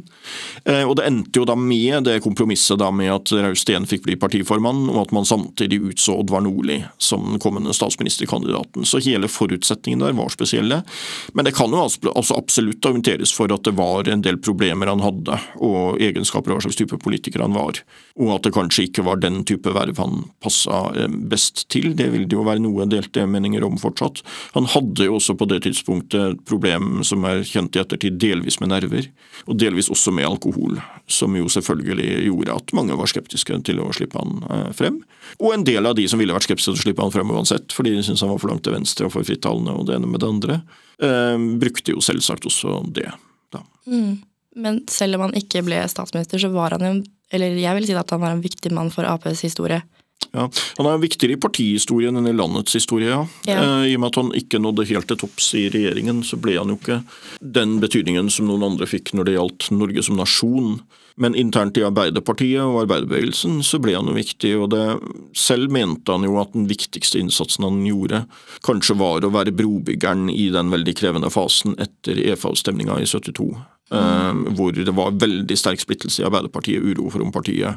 Eh, 0.64 0.86
og 0.86 0.96
Det 1.00 1.08
endte 1.10 1.42
jo 1.42 1.48
da 1.48 1.58
med 1.60 2.08
det 2.08 2.22
kompromisset 2.24 2.80
da 2.80 2.88
med 2.92 3.12
at 3.12 3.34
Raus 3.36 3.66
Steen 3.66 3.88
fikk 3.90 4.06
bli 4.08 4.16
partiformann, 4.20 4.86
og 4.94 5.02
at 5.02 5.14
man 5.16 5.28
samtidig 5.28 5.82
utså 5.92 6.16
Oddvar 6.22 6.46
Nordli 6.48 6.80
som 6.98 7.34
den 7.34 7.44
kommende 7.44 7.76
statsministerkandidaten. 7.76 8.88
Så 8.88 9.04
hele 9.04 9.28
forutsetningen 9.28 10.08
der 10.08 10.16
var 10.16 10.32
spesielle. 10.32 10.82
Men 11.34 11.50
det 11.50 11.56
kan 11.60 11.76
jo 11.76 11.84
altså 11.84 12.40
absolutt 12.40 12.86
argumenteres 12.86 13.36
for 13.36 13.52
at 13.52 13.68
det 13.68 13.76
var 13.76 14.08
en 14.08 14.24
del 14.24 14.40
problemer 14.40 14.88
han 14.88 15.04
hadde. 15.04 15.40
og 15.60 16.00
egenskaper 16.00 16.52
og 16.52 16.60
hva 16.60 16.68
slags 16.68 16.80
type 16.80 16.98
politiker 17.04 17.44
han 17.44 17.56
var. 17.56 17.84
Og 18.20 18.36
at 18.38 18.48
det 18.48 18.56
kanskje 18.56 18.88
ikke 18.88 19.04
var 19.04 19.20
den 19.20 19.44
type 19.44 19.72
verv 19.76 20.00
han 20.00 20.29
passa 20.44 20.82
eh, 20.96 21.10
best 21.32 21.66
til. 21.74 21.92
Det 21.98 22.10
vil 22.14 22.28
det 22.30 22.38
jo 22.38 22.46
være 22.48 22.64
noe 22.64 22.88
delte 22.90 23.26
meninger 23.30 23.64
om 23.66 23.78
fortsatt. 23.82 24.22
Han 24.56 24.70
hadde 24.72 25.10
jo 25.10 25.18
også 25.18 25.36
på 25.40 25.48
det 25.50 25.62
tidspunktet 25.66 26.36
et 26.36 26.44
problem 26.50 27.02
som 27.08 27.26
er 27.30 27.44
kjent 27.48 27.76
i 27.76 27.84
ettertid, 27.84 28.20
delvis 28.22 28.60
med 28.62 28.74
nerver, 28.74 29.10
og 29.48 29.60
delvis 29.62 29.92
også 29.94 30.14
med 30.16 30.30
alkohol. 30.30 30.80
Som 31.10 31.38
jo 31.40 31.50
selvfølgelig 31.52 32.26
gjorde 32.28 32.58
at 32.62 32.76
mange 32.78 32.98
var 33.00 33.12
skeptiske 33.12 33.62
til 33.68 33.82
å 33.84 33.90
slippe 33.96 34.20
han 34.22 34.40
eh, 34.50 34.70
frem. 34.78 35.02
Og 35.40 35.54
en 35.56 35.66
del 35.68 35.90
av 35.90 35.98
de 36.00 36.08
som 36.10 36.22
ville 36.22 36.36
vært 36.36 36.48
skeptiske 36.48 36.74
til 36.74 36.80
å 36.80 36.86
slippe 36.88 37.06
han 37.06 37.14
frem 37.14 37.36
uansett, 37.36 37.74
fordi 37.76 37.96
de 37.96 38.06
syntes 38.06 38.24
han 38.26 38.34
var 38.34 38.42
for 38.42 38.54
langt 38.54 38.66
til 38.68 38.76
venstre 38.78 39.10
og 39.10 39.16
for 39.16 39.28
frittalende 39.28 39.76
og 39.76 39.90
det 39.90 40.00
ene 40.00 40.10
med 40.10 40.24
det 40.24 40.32
andre, 40.32 40.62
eh, 41.04 41.38
brukte 41.62 41.96
jo 41.96 42.04
selvsagt 42.04 42.50
også 42.50 42.82
det. 42.96 43.10
da. 43.54 43.64
Mm. 43.90 44.20
Men 44.56 44.82
selv 44.90 45.18
om 45.18 45.28
han 45.28 45.38
ikke 45.38 45.62
ble 45.66 45.82
statsminister, 45.90 46.42
så 46.42 46.52
var 46.54 46.76
han 46.76 46.86
jo 46.86 46.94
Eller 47.30 47.54
jeg 47.62 47.78
vil 47.78 47.86
si 47.86 47.94
at 47.94 48.10
han 48.10 48.22
var 48.24 48.34
en 48.34 48.42
viktig 48.42 48.72
mann 48.74 48.88
for 48.90 49.06
Aps 49.06 49.44
historie. 49.46 49.84
Ja, 50.32 50.46
Han 50.78 50.86
er 50.86 51.00
viktigere 51.02 51.34
i 51.38 51.42
partihistorien 51.42 52.18
enn 52.20 52.28
i 52.30 52.36
landets 52.38 52.76
historie. 52.78 53.10
ja. 53.10 53.26
Ja. 53.48 53.60
Eh, 53.82 53.92
I 53.92 53.96
og 53.96 54.04
med 54.04 54.12
at 54.12 54.16
han 54.22 54.32
ikke 54.38 54.60
nådde 54.62 54.86
helt 54.92 55.08
til 55.08 55.18
topps 55.18 55.54
i 55.58 55.70
regjeringen, 55.74 56.22
så 56.24 56.38
ble 56.38 56.58
han 56.58 56.70
jo 56.70 56.78
ikke 56.78 57.04
den 57.42 57.80
betydningen 57.82 58.30
som 58.30 58.48
noen 58.48 58.64
andre 58.72 58.86
fikk 58.86 59.14
når 59.14 59.26
det 59.26 59.38
gjaldt 59.40 59.72
Norge 59.72 60.04
som 60.06 60.18
nasjon. 60.18 60.82
Men 61.20 61.36
internt 61.36 61.76
i 61.76 61.84
Arbeiderpartiet 61.84 62.62
og 62.64 62.78
arbeiderbevegelsen 62.86 63.58
så 63.66 63.80
ble 63.84 63.92
han 63.98 64.08
jo 64.08 64.14
viktig. 64.16 64.54
og 64.56 64.70
det, 64.72 65.00
Selv 65.36 65.70
mente 65.70 66.12
han 66.14 66.24
jo 66.24 66.38
at 66.40 66.54
den 66.54 66.68
viktigste 66.70 67.20
innsatsen 67.20 67.66
han 67.66 67.82
gjorde, 67.84 68.22
kanskje 68.64 68.96
var 68.96 69.26
å 69.28 69.34
være 69.34 69.52
brobyggeren 69.52 70.30
i 70.32 70.50
den 70.54 70.70
veldig 70.72 70.96
krevende 70.96 71.30
fasen 71.34 71.76
etter 71.78 72.16
EFA-avstemninga 72.24 73.02
i 73.02 73.06
72. 73.10 73.50
eh, 73.92 74.34
hvor 74.56 74.72
det 74.72 74.94
var 74.96 75.12
veldig 75.12 75.58
sterk 75.58 75.82
splittelse 75.82 76.22
i 76.22 76.26
Arbeiderpartiet, 76.30 76.80
uro 76.86 77.10
for 77.10 77.22
om 77.26 77.32
partiet 77.34 77.76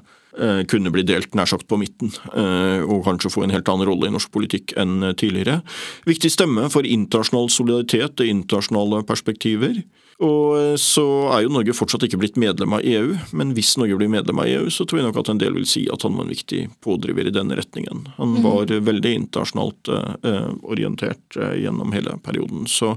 kunne 0.69 0.93
bli 0.93 1.05
delt 1.05 1.35
nær 1.37 1.51
sagt 1.51 1.67
på 1.69 1.77
midten, 1.81 2.12
eh, 2.33 2.81
og 2.81 3.05
kanskje 3.05 3.33
få 3.33 3.45
en 3.45 3.53
helt 3.53 3.69
annen 3.69 3.89
rolle 3.89 4.09
i 4.09 4.15
norsk 4.15 4.33
politikk 4.33 4.73
enn 4.81 5.03
eh, 5.05 5.17
tidligere. 5.19 5.61
Viktig 6.09 6.33
stemme 6.33 6.69
for 6.73 6.89
internasjonal 6.89 7.51
solidaritet 7.53 8.23
og 8.23 8.31
internasjonale 8.31 9.03
perspektiver. 9.09 9.83
Og 10.23 10.57
eh, 10.59 10.75
så 10.81 11.05
er 11.35 11.45
jo 11.45 11.52
Norge 11.52 11.75
fortsatt 11.76 12.07
ikke 12.07 12.21
blitt 12.23 12.38
medlem 12.41 12.76
av 12.76 12.85
EU, 12.87 13.17
men 13.37 13.52
hvis 13.57 13.75
Norge 13.81 13.99
blir 13.99 14.11
medlem 14.12 14.43
av 14.43 14.50
EU, 14.50 14.69
så 14.71 14.87
tror 14.87 15.00
jeg 15.00 15.09
nok 15.09 15.21
at 15.23 15.33
en 15.33 15.41
del 15.43 15.57
vil 15.59 15.67
si 15.69 15.85
at 15.93 16.07
han 16.07 16.17
var 16.19 16.26
en 16.26 16.33
viktig 16.33 16.62
pådriver 16.85 17.29
i 17.29 17.35
denne 17.35 17.59
retningen. 17.59 18.05
Han 18.19 18.37
var 18.45 18.71
mm. 18.71 18.85
veldig 18.87 19.14
internasjonalt 19.19 19.93
eh, 19.93 20.50
orientert 20.62 21.38
eh, 21.38 21.57
gjennom 21.64 21.95
hele 21.97 22.17
perioden. 22.23 22.69
Så, 22.71 22.95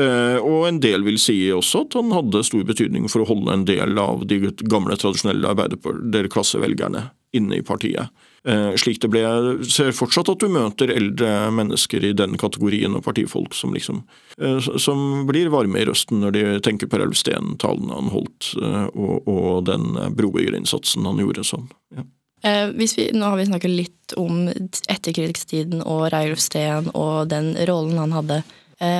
eh, 0.00 0.38
og 0.40 0.66
en 0.68 0.80
del 0.82 1.06
vil 1.06 1.20
si 1.22 1.38
også 1.54 1.86
at 1.86 1.98
han 1.98 2.14
hadde 2.16 2.44
stor 2.46 2.66
betydning 2.66 3.06
for 3.12 3.22
å 3.22 3.30
holde 3.30 3.54
en 3.54 3.68
del 3.68 3.98
av 4.02 4.26
de 4.28 4.40
gamle, 4.66 4.98
tradisjonelle 4.98 5.54
arbeiderklassevelgerne 5.54 7.06
inne 7.34 7.58
i 7.58 7.62
partiet. 7.62 8.12
Eh, 8.46 8.74
slik 8.78 9.00
det 9.02 9.08
ble, 9.10 9.24
jeg 9.24 9.66
ser 9.74 9.96
fortsatt 9.96 10.28
at 10.30 10.42
du 10.42 10.46
møter 10.52 10.92
eldre 10.94 11.48
mennesker 11.50 12.04
i 12.06 12.12
den 12.14 12.36
kategorien 12.38 12.94
og 12.94 13.02
partifolk 13.02 13.56
som 13.58 13.72
liksom 13.74 14.04
eh, 14.38 14.68
som 14.78 15.24
blir 15.26 15.50
varme 15.50 15.80
i 15.80 15.86
røsten 15.88 16.22
når 16.22 16.36
de 16.36 16.44
tenker 16.62 16.86
på 16.90 17.00
Ralf 17.02 17.18
Steen, 17.18 17.56
talene 17.58 17.96
han 17.96 18.12
holdt, 18.14 18.52
eh, 18.60 18.86
og, 18.94 19.26
og 19.26 19.66
den 19.66 19.98
brobyggerinnsatsen 20.14 21.08
han 21.10 21.18
gjorde 21.24 21.46
sånn. 21.48 21.66
Ja. 21.96 22.06
Vi, 22.46 22.86
nå 23.16 23.26
har 23.26 23.40
vi 23.40 23.48
snakket 23.48 23.72
litt 23.72 24.14
om 24.20 24.44
etterkrigstiden 24.46 25.80
og 25.82 26.04
Reiulf 26.12 26.38
Steen 26.44 26.92
og 26.92 27.32
den 27.32 27.56
rollen 27.66 27.98
han 27.98 28.12
hadde. 28.14 28.36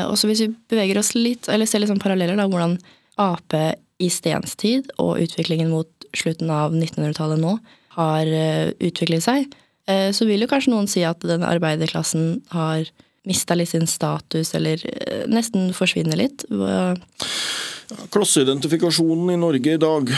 Og 0.09 0.17
så 0.19 0.27
hvis 0.27 0.41
vi 0.43 0.49
beveger 0.73 0.99
oss 0.99 1.13
litt, 1.15 1.47
eller 1.53 1.69
ser 1.69 1.85
litt 1.85 1.93
sånn 1.93 2.03
paralleller, 2.03 2.35
da, 2.41 2.49
hvordan 2.51 2.75
Ap 3.23 3.55
i 4.03 4.09
Stens 4.11 4.57
tid 4.59 4.89
og 4.97 5.21
utviklingen 5.23 5.71
mot 5.71 6.09
slutten 6.17 6.51
av 6.51 6.75
1900-tallet 6.75 7.39
nå 7.45 7.55
har 7.97 8.29
eh, 8.29 8.71
utviklet 8.85 9.25
seg, 9.25 9.51
eh, 9.89 10.11
så 10.13 10.29
vil 10.29 10.45
jo 10.45 10.51
kanskje 10.51 10.73
noen 10.75 10.89
si 10.91 11.05
at 11.07 11.25
den 11.27 11.45
arbeiderklassen 11.47 12.43
har 12.55 12.89
mista 13.27 13.57
litt 13.59 13.73
sin 13.73 13.89
status, 13.91 14.53
eller 14.55 14.83
eh, 14.87 15.25
nesten 15.31 15.73
forsvinner 15.77 16.21
litt. 16.21 16.47
Klosseidentifikasjonen 18.15 19.35
i 19.35 19.41
Norge 19.41 19.75
i 19.77 19.83
dag 19.83 20.13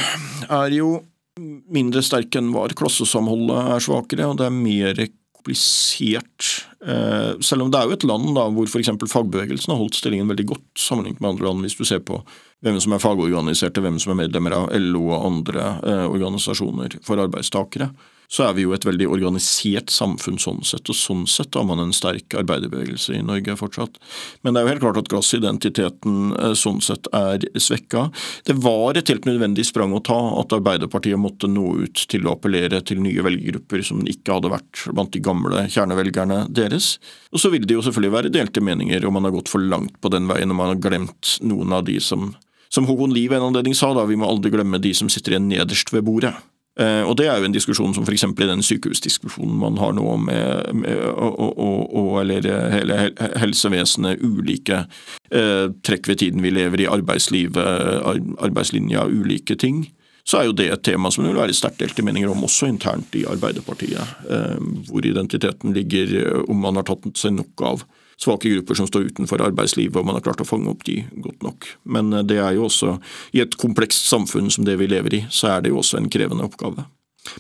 er 0.49 0.75
jo 0.77 0.99
mindre 1.39 2.03
sterk 2.03 2.35
enn 2.39 2.51
var. 2.55 2.75
Klassesamholdet 2.77 3.75
er 3.77 3.85
svakere, 3.85 4.29
og 4.29 4.41
det 4.41 4.49
er 4.49 4.57
mer 4.57 5.03
komplisert. 5.49 6.67
Eh, 6.87 7.41
selv 7.41 7.63
om 7.63 7.71
det 7.71 7.79
er 7.79 7.89
jo 7.89 7.97
et 7.97 8.05
land 8.05 8.35
da, 8.37 8.49
hvor 8.53 8.69
f.eks. 8.69 8.91
fagbevegelsen 9.09 9.73
har 9.73 9.79
holdt 9.81 9.97
stillingen 9.97 10.29
veldig 10.29 10.47
godt 10.47 10.67
sammenlignet 10.77 11.21
med 11.21 11.31
andre 11.31 11.47
land, 11.49 11.63
hvis 11.63 11.77
du 11.77 11.85
ser 11.85 12.01
på 12.01 12.21
hvem 12.63 12.79
som 12.81 12.93
er 12.93 13.03
fagorganiserte, 13.03 13.81
hvem 13.81 13.99
som 13.99 14.13
er 14.13 14.27
medlemmer 14.27 14.53
av 14.53 14.69
LO 14.77 15.09
og 15.09 15.27
andre 15.27 15.79
eh, 15.83 16.07
organisasjoner 16.07 16.99
for 17.03 17.19
arbeidstakere, 17.19 17.91
så 18.29 18.45
er 18.45 18.57
vi 18.59 18.67
jo 18.67 18.75
et 18.77 18.85
veldig 18.85 19.07
organisert 19.09 19.93
samfunn 19.93 20.37
sånn 20.41 20.61
sett, 20.67 20.89
og 20.93 20.97
sånn 20.97 21.25
sett 21.31 21.57
har 21.57 21.65
man 21.65 21.81
en 21.81 21.95
sterk 21.97 22.37
arbeiderbevegelse 22.37 23.17
i 23.17 23.23
Norge 23.25 23.57
fortsatt. 23.57 23.97
Men 24.45 24.53
det 24.53 24.61
er 24.61 24.67
jo 24.67 24.73
helt 24.75 24.83
klart 24.85 25.01
at 25.01 25.09
gassidentiteten 25.13 26.35
eh, 26.37 26.53
sånn 26.59 26.83
sett 26.85 27.09
er 27.17 27.47
svekka. 27.57 28.09
Det 28.45 28.59
var 28.61 29.01
et 29.01 29.09
helt 29.09 29.25
nødvendig 29.29 29.65
sprang 29.71 29.95
å 29.97 30.03
ta 30.05 30.19
at 30.43 30.53
Arbeiderpartiet 30.53 31.21
måtte 31.21 31.49
nå 31.49 31.71
ut 31.87 32.05
til 32.13 32.29
å 32.29 32.35
appellere 32.37 32.83
til 32.85 33.01
nye 33.05 33.25
velgergrupper 33.25 33.87
som 33.89 34.05
ikke 34.05 34.37
hadde 34.37 34.53
vært 34.53 34.85
blant 34.93 35.15
de 35.17 35.25
gamle 35.25 35.65
kjernevelgerne 35.73 36.45
deres. 36.53 36.97
Og 37.33 37.41
så 37.41 37.53
vil 37.55 37.65
det 37.65 37.79
jo 37.79 37.87
selvfølgelig 37.87 38.17
være 38.19 38.35
delte 38.35 38.65
meninger 38.65 39.09
om 39.09 39.17
man 39.17 39.29
har 39.29 39.37
gått 39.39 39.49
for 39.53 39.65
langt 39.65 39.97
på 40.05 40.13
den 40.13 40.29
veien, 40.29 40.53
og 40.53 40.61
man 40.61 40.75
har 40.75 40.85
glemt 40.85 41.39
noen 41.41 41.73
av 41.81 41.89
de 41.89 41.97
som 42.05 42.35
som 42.69 42.85
Håkon 42.85 43.15
Liv 43.17 43.33
en 43.33 43.47
anledning 43.47 43.73
sa, 43.73 43.95
da, 43.97 44.03
vi 44.05 44.17
må 44.21 44.29
aldri 44.29 44.53
glemme 44.53 44.77
de 44.77 44.91
som 44.93 45.09
sitter 45.09 45.33
igjen 45.33 45.49
nederst 45.49 45.89
ved 45.89 46.05
bordet. 46.05 46.35
Eh, 46.79 47.03
og 47.03 47.17
Det 47.19 47.27
er 47.27 47.41
jo 47.41 47.49
en 47.49 47.55
diskusjon 47.57 47.95
som 47.97 48.05
f.eks. 48.07 48.25
i 48.29 48.47
den 48.47 48.63
sykehusdiskusjonen 48.63 49.59
man 49.59 49.79
har 49.83 49.93
nå 49.97 50.17
med, 50.23 50.75
med 50.79 51.01
og, 51.11 51.59
og, 51.59 51.95
og, 51.99 52.11
eller 52.23 52.47
hele 52.71 52.99
helsevesenet, 53.43 54.23
ulike 54.23 54.85
eh, 55.35 55.67
trekk 55.83 56.07
ved 56.13 56.21
tiden 56.23 56.45
vi 56.45 56.53
lever 56.55 56.85
i, 56.85 56.91
arbeidslivet, 56.91 57.59
ar- 57.59 58.23
arbeidslinja, 58.47 59.07
ulike 59.11 59.59
ting. 59.59 59.89
Så 60.29 60.39
er 60.43 60.49
jo 60.51 60.53
det 60.57 60.69
et 60.71 60.83
tema 60.85 61.11
som 61.11 61.25
det 61.25 61.33
vil 61.33 61.41
være 61.41 61.57
sterkt 61.57 61.81
delte 61.81 62.05
meninger 62.05 62.29
om, 62.29 62.43
også 62.45 62.69
internt 62.69 63.15
i 63.17 63.25
Arbeiderpartiet. 63.27 64.17
Eh, 64.31 64.59
hvor 64.91 65.07
identiteten 65.09 65.73
ligger, 65.75 66.15
eh, 66.21 66.43
om 66.53 66.61
man 66.63 66.77
har 66.77 66.85
tatt 66.91 67.09
seg 67.17 67.39
nok 67.39 67.65
av 67.65 67.87
svake 68.19 68.51
grupper 68.53 68.79
som 68.79 68.89
står 68.89 69.11
utenfor 69.13 69.43
arbeidslivet, 69.47 69.97
og 69.97 70.07
man 70.07 70.19
har 70.19 70.25
klart 70.27 70.43
å 70.43 70.49
fange 70.49 70.71
opp 70.73 70.85
de 70.89 71.01
godt 71.25 71.45
nok. 71.47 71.71
Men 71.85 72.13
eh, 72.13 72.27
det 72.27 72.41
er 72.43 72.57
jo 72.59 72.67
også, 72.69 72.99
i 73.37 73.43
et 73.45 73.59
komplekst 73.61 74.11
samfunn 74.11 74.51
som 74.55 74.67
det 74.69 74.79
vi 74.81 74.91
lever 74.91 75.21
i, 75.21 75.25
så 75.31 75.55
er 75.55 75.65
det 75.65 75.73
jo 75.75 75.81
også 75.83 76.01
en 76.01 76.11
krevende 76.13 76.47
oppgave. 76.49 76.87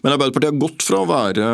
Men 0.02 0.14
Arbeiderpartiet 0.14 0.52
har 0.52 0.62
gått 0.62 0.84
fra 0.84 1.02
å 1.02 1.08
være 1.08 1.52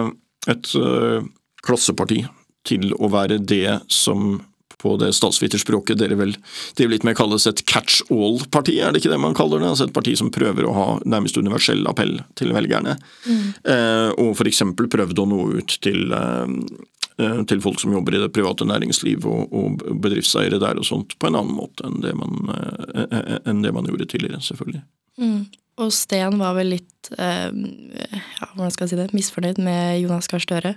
et 0.51 0.73
øh, 0.77 1.29
klasseparti 1.65 2.25
til 2.69 2.93
å 2.97 3.11
være 3.13 3.39
det 3.45 3.81
som 3.93 4.43
på 4.85 4.97
det 5.01 5.15
statsviterspråket 5.17 5.97
dere 5.97 6.17
vel 6.21 6.35
det 6.77 6.89
litt 6.93 7.07
mer 7.09 7.17
kalles 7.17 7.47
et 7.49 7.63
catch 7.71 8.03
all-parti, 8.13 8.77
er 8.83 8.93
det 8.93 9.01
ikke 9.01 9.15
det 9.15 9.21
man 9.23 9.37
kaller 9.37 9.63
det? 9.63 9.71
Altså 9.71 9.89
et 9.89 9.95
parti 9.97 10.13
som 10.21 10.33
prøver 10.35 10.69
å 10.69 10.75
ha 10.77 10.89
nærmest 11.09 11.39
universell 11.41 11.87
appell 11.89 12.19
til 12.39 12.53
velgerne. 12.53 12.99
Eh, 13.25 14.11
og 14.21 14.35
f.eks. 14.35 14.61
prøvde 14.77 15.25
å 15.25 15.31
nå 15.31 15.41
ut 15.57 15.79
til 15.85 16.13
eh, 16.13 16.45
eh, 16.45 17.04
til 17.17 17.61
folk 17.63 17.79
som 17.79 17.93
jobber 17.95 18.17
i 18.17 18.23
det 18.23 18.33
private 18.35 18.67
næringsliv 18.67 19.27
og, 19.31 19.53
og 19.55 19.85
bedriftseiere 20.03 20.59
der 20.63 20.81
og 20.81 20.87
sånt, 20.89 21.15
på 21.19 21.29
en 21.29 21.39
annen 21.39 21.55
måte 21.55 21.87
enn 21.87 22.01
det 22.03 22.15
man, 22.19 22.49
eh, 22.51 23.05
eh, 23.05 23.37
enn 23.51 23.63
det 23.63 23.71
man 23.77 23.87
gjorde 23.87 24.09
tidligere, 24.11 24.43
selvfølgelig. 24.43 24.83
Mm. 25.23 25.45
Og 25.85 25.93
Sten 25.95 26.39
var 26.39 26.57
vel 26.59 26.75
litt 26.77 27.13
eh, 27.19 27.51
ja, 27.51 28.51
hvordan 28.55 28.75
skal 28.75 28.87
jeg 28.87 28.95
si 28.95 28.99
det, 28.99 29.15
misfornøyd 29.15 29.63
med 29.63 30.03
Jonas 30.03 30.31
Gahr 30.31 30.43
Støre. 30.43 30.75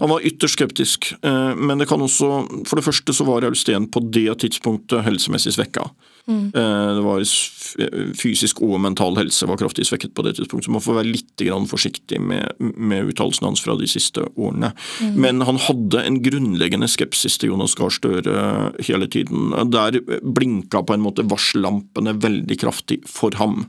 Han 0.00 0.10
var 0.10 0.24
ytterst 0.26 0.58
skeptisk, 0.58 1.12
eh, 1.22 1.54
men 1.54 1.78
det 1.78 1.86
kan 1.90 2.02
også 2.02 2.28
For 2.66 2.78
det 2.78 2.86
første 2.86 3.14
så 3.14 3.26
var 3.26 3.46
Steen 3.54 3.86
på 3.90 4.02
det 4.10 4.30
tidspunktet 4.42 5.06
helsemessig 5.06 5.54
svekka. 5.54 5.86
Eh, 6.28 6.94
Det 6.94 7.04
var 7.04 7.24
Fysisk 8.18 8.60
og 8.64 8.78
mental 8.80 9.16
helse 9.16 9.46
var 9.48 9.58
kraftig 9.60 9.86
svekket 9.88 10.14
på 10.16 10.24
det 10.26 10.36
tidspunktet, 10.36 10.68
så 10.68 10.74
man 10.74 10.84
får 10.84 10.98
være 11.00 11.12
litt 11.12 11.44
grann 11.44 11.68
forsiktig 11.68 12.20
med, 12.20 12.52
med 12.58 13.12
uttalelsene 13.12 13.50
hans 13.50 13.64
fra 13.64 13.76
de 13.78 13.88
siste 13.88 14.24
årene. 14.36 14.72
Men 15.16 15.42
han 15.48 15.60
hadde 15.68 16.04
en 16.04 16.20
grunnleggende 16.24 16.88
skepsis 16.90 17.38
til 17.38 17.52
Jonas 17.52 17.76
Gahr 17.78 17.92
Støre 17.92 18.72
hele 18.84 19.08
tiden. 19.08 19.52
Der 19.72 20.00
blinka 20.22 20.82
på 20.84 20.96
en 20.96 21.04
måte 21.04 21.26
varsellampene 21.28 22.16
veldig 22.20 22.58
kraftig 22.60 23.02
for 23.08 23.36
ham 23.40 23.66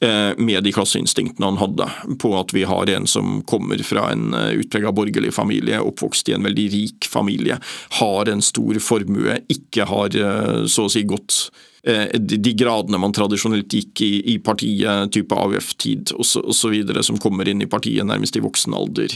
eh, 0.00 0.32
med 0.36 0.64
de 0.64 0.72
klasseinstinktene 0.74 1.52
han 1.52 1.60
hadde, 1.60 1.88
på 2.22 2.34
at 2.40 2.54
vi 2.56 2.66
har 2.68 2.92
en 2.92 3.08
som 3.08 3.40
kommer 3.48 3.80
fra 3.86 4.10
en 4.12 4.32
utprega 4.32 4.92
borgerlig 4.92 5.32
familie, 5.36 5.80
oppvokst 5.80 6.32
i 6.32 6.36
en 6.36 6.48
veldig 6.48 6.68
rik 6.76 7.08
familie, 7.08 7.60
har 8.00 8.32
en 8.32 8.44
stor 8.44 8.80
formue, 8.82 9.40
ikke 9.52 9.88
har 9.88 10.16
eh, 10.16 10.64
så 10.68 10.88
å 10.88 10.92
si 10.92 11.04
eh, 11.04 11.71
de 11.82 12.36
de 12.38 12.52
gradene 12.54 12.98
man 13.00 13.14
tradisjonelt 13.14 13.72
gikk 13.74 14.02
i, 14.04 14.10
i 14.34 14.36
partiet, 14.44 15.10
type 15.14 15.34
AUF-tid 15.34 16.12
osv., 16.14 16.76
som 17.02 17.18
kommer 17.22 17.48
inn 17.48 17.62
i 17.64 17.70
partiet 17.70 18.06
nærmest 18.06 18.36
i 18.38 18.42
voksen 18.44 18.76
alder, 18.76 19.14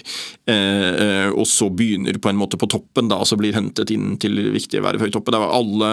eh, 0.51 0.91
eh, 1.05 1.29
og 1.31 1.47
så 1.47 1.69
begynner 1.71 2.19
på 2.19 2.33
en 2.33 2.41
måte 2.41 2.59
på 2.59 2.69
toppen, 2.71 3.11
da, 3.13 3.21
altså 3.23 3.39
blir 3.39 3.57
hentet 3.57 3.93
inn 3.95 4.17
til 4.23 4.41
viktige 4.55 4.83
verv 4.85 5.05
høyt 5.05 5.19
oppe. 5.19 5.35
Alle, 5.37 5.93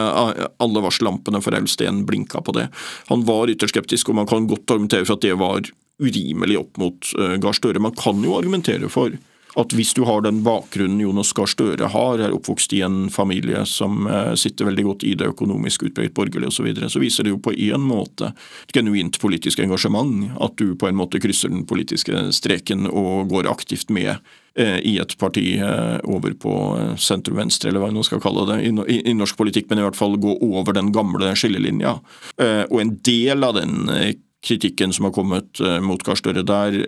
alle 0.63 0.83
varsellampene 0.85 1.41
for 1.43 1.57
Aulsten 1.57 2.03
blinka 2.09 2.41
på 2.41 2.55
det. 2.57 2.69
Han 3.11 3.25
var 3.27 3.51
ytterst 3.53 3.75
skeptisk, 3.75 4.09
og 4.09 4.21
man 4.21 4.29
kan 4.29 4.49
godt 4.49 4.73
argumentere 4.73 5.05
for 5.05 5.17
at 5.17 5.25
det 5.25 5.37
var 5.39 5.69
urimelig 6.01 6.57
opp 6.57 6.79
mot 6.81 7.13
uh, 7.19 7.35
Gahr 7.41 7.55
Støre. 7.55 7.81
Man 7.81 7.95
kan 7.97 8.21
jo 8.25 8.35
argumentere 8.37 8.89
for 8.91 9.13
at 9.59 9.73
hvis 9.77 9.93
du 9.93 10.01
har 10.07 10.23
den 10.25 10.41
bakgrunnen 10.45 11.01
Jonas 11.03 11.33
Gahr 11.37 11.49
Støre 11.49 11.89
har, 11.93 12.21
er 12.21 12.33
oppvokst 12.33 12.73
i 12.73 12.81
en 12.85 13.05
familie 13.13 13.63
som 13.69 14.07
uh, 14.09 14.33
sitter 14.39 14.69
veldig 14.69 14.85
godt 14.87 15.05
i 15.05 15.13
det 15.19 15.29
økonomisk 15.29 15.85
utpreget 15.89 16.15
borgerlige 16.17 16.49
osv., 16.49 16.57
så, 16.57 16.65
videre, 16.65 16.89
så 16.89 17.01
viser 17.01 17.27
det 17.27 17.33
jo 17.33 17.41
på 17.43 17.53
en 17.53 17.85
måte 17.85 18.31
et 18.33 18.73
genuint 18.73 19.19
politisk 19.21 19.61
engasjement. 19.61 20.31
At 20.41 20.57
du 20.57 20.73
på 20.79 20.89
en 20.89 20.97
måte 20.97 21.21
krysser 21.21 21.53
den 21.53 21.67
politiske 21.69 22.29
streken 22.33 22.87
og 22.89 23.29
går 23.33 23.51
aktivt 23.51 23.93
med 23.93 24.15
uh, 24.15 24.79
i 24.81 24.97
et 25.01 25.17
parti 25.21 25.45
over 25.61 26.33
på 26.39 26.53
sentrum-venstre, 26.97 27.69
eller 27.69 27.83
hva 27.83 27.93
man 27.93 28.05
skal 28.05 28.21
kalle 28.23 28.47
det, 28.49 28.59
i, 28.65 29.13
norsk 29.17 29.37
politikk, 29.37 29.69
men 29.69 29.81
i 29.81 29.85
hvert 29.85 29.99
fall 29.99 30.17
gå 30.21 30.37
over 30.41 30.73
den 30.73 30.93
gamle 30.95 31.33
skillelinja. 31.37 31.97
Og 32.69 32.77
en 32.81 32.93
del 33.05 33.45
av 33.45 33.57
den 33.57 33.89
kritikken 34.43 34.93
som 34.95 35.07
har 35.09 35.15
kommet 35.15 35.61
eh, 35.63 35.79
mot 35.83 36.03
Gahr 36.03 36.19
Støre 36.19 36.45
der, 36.47 36.81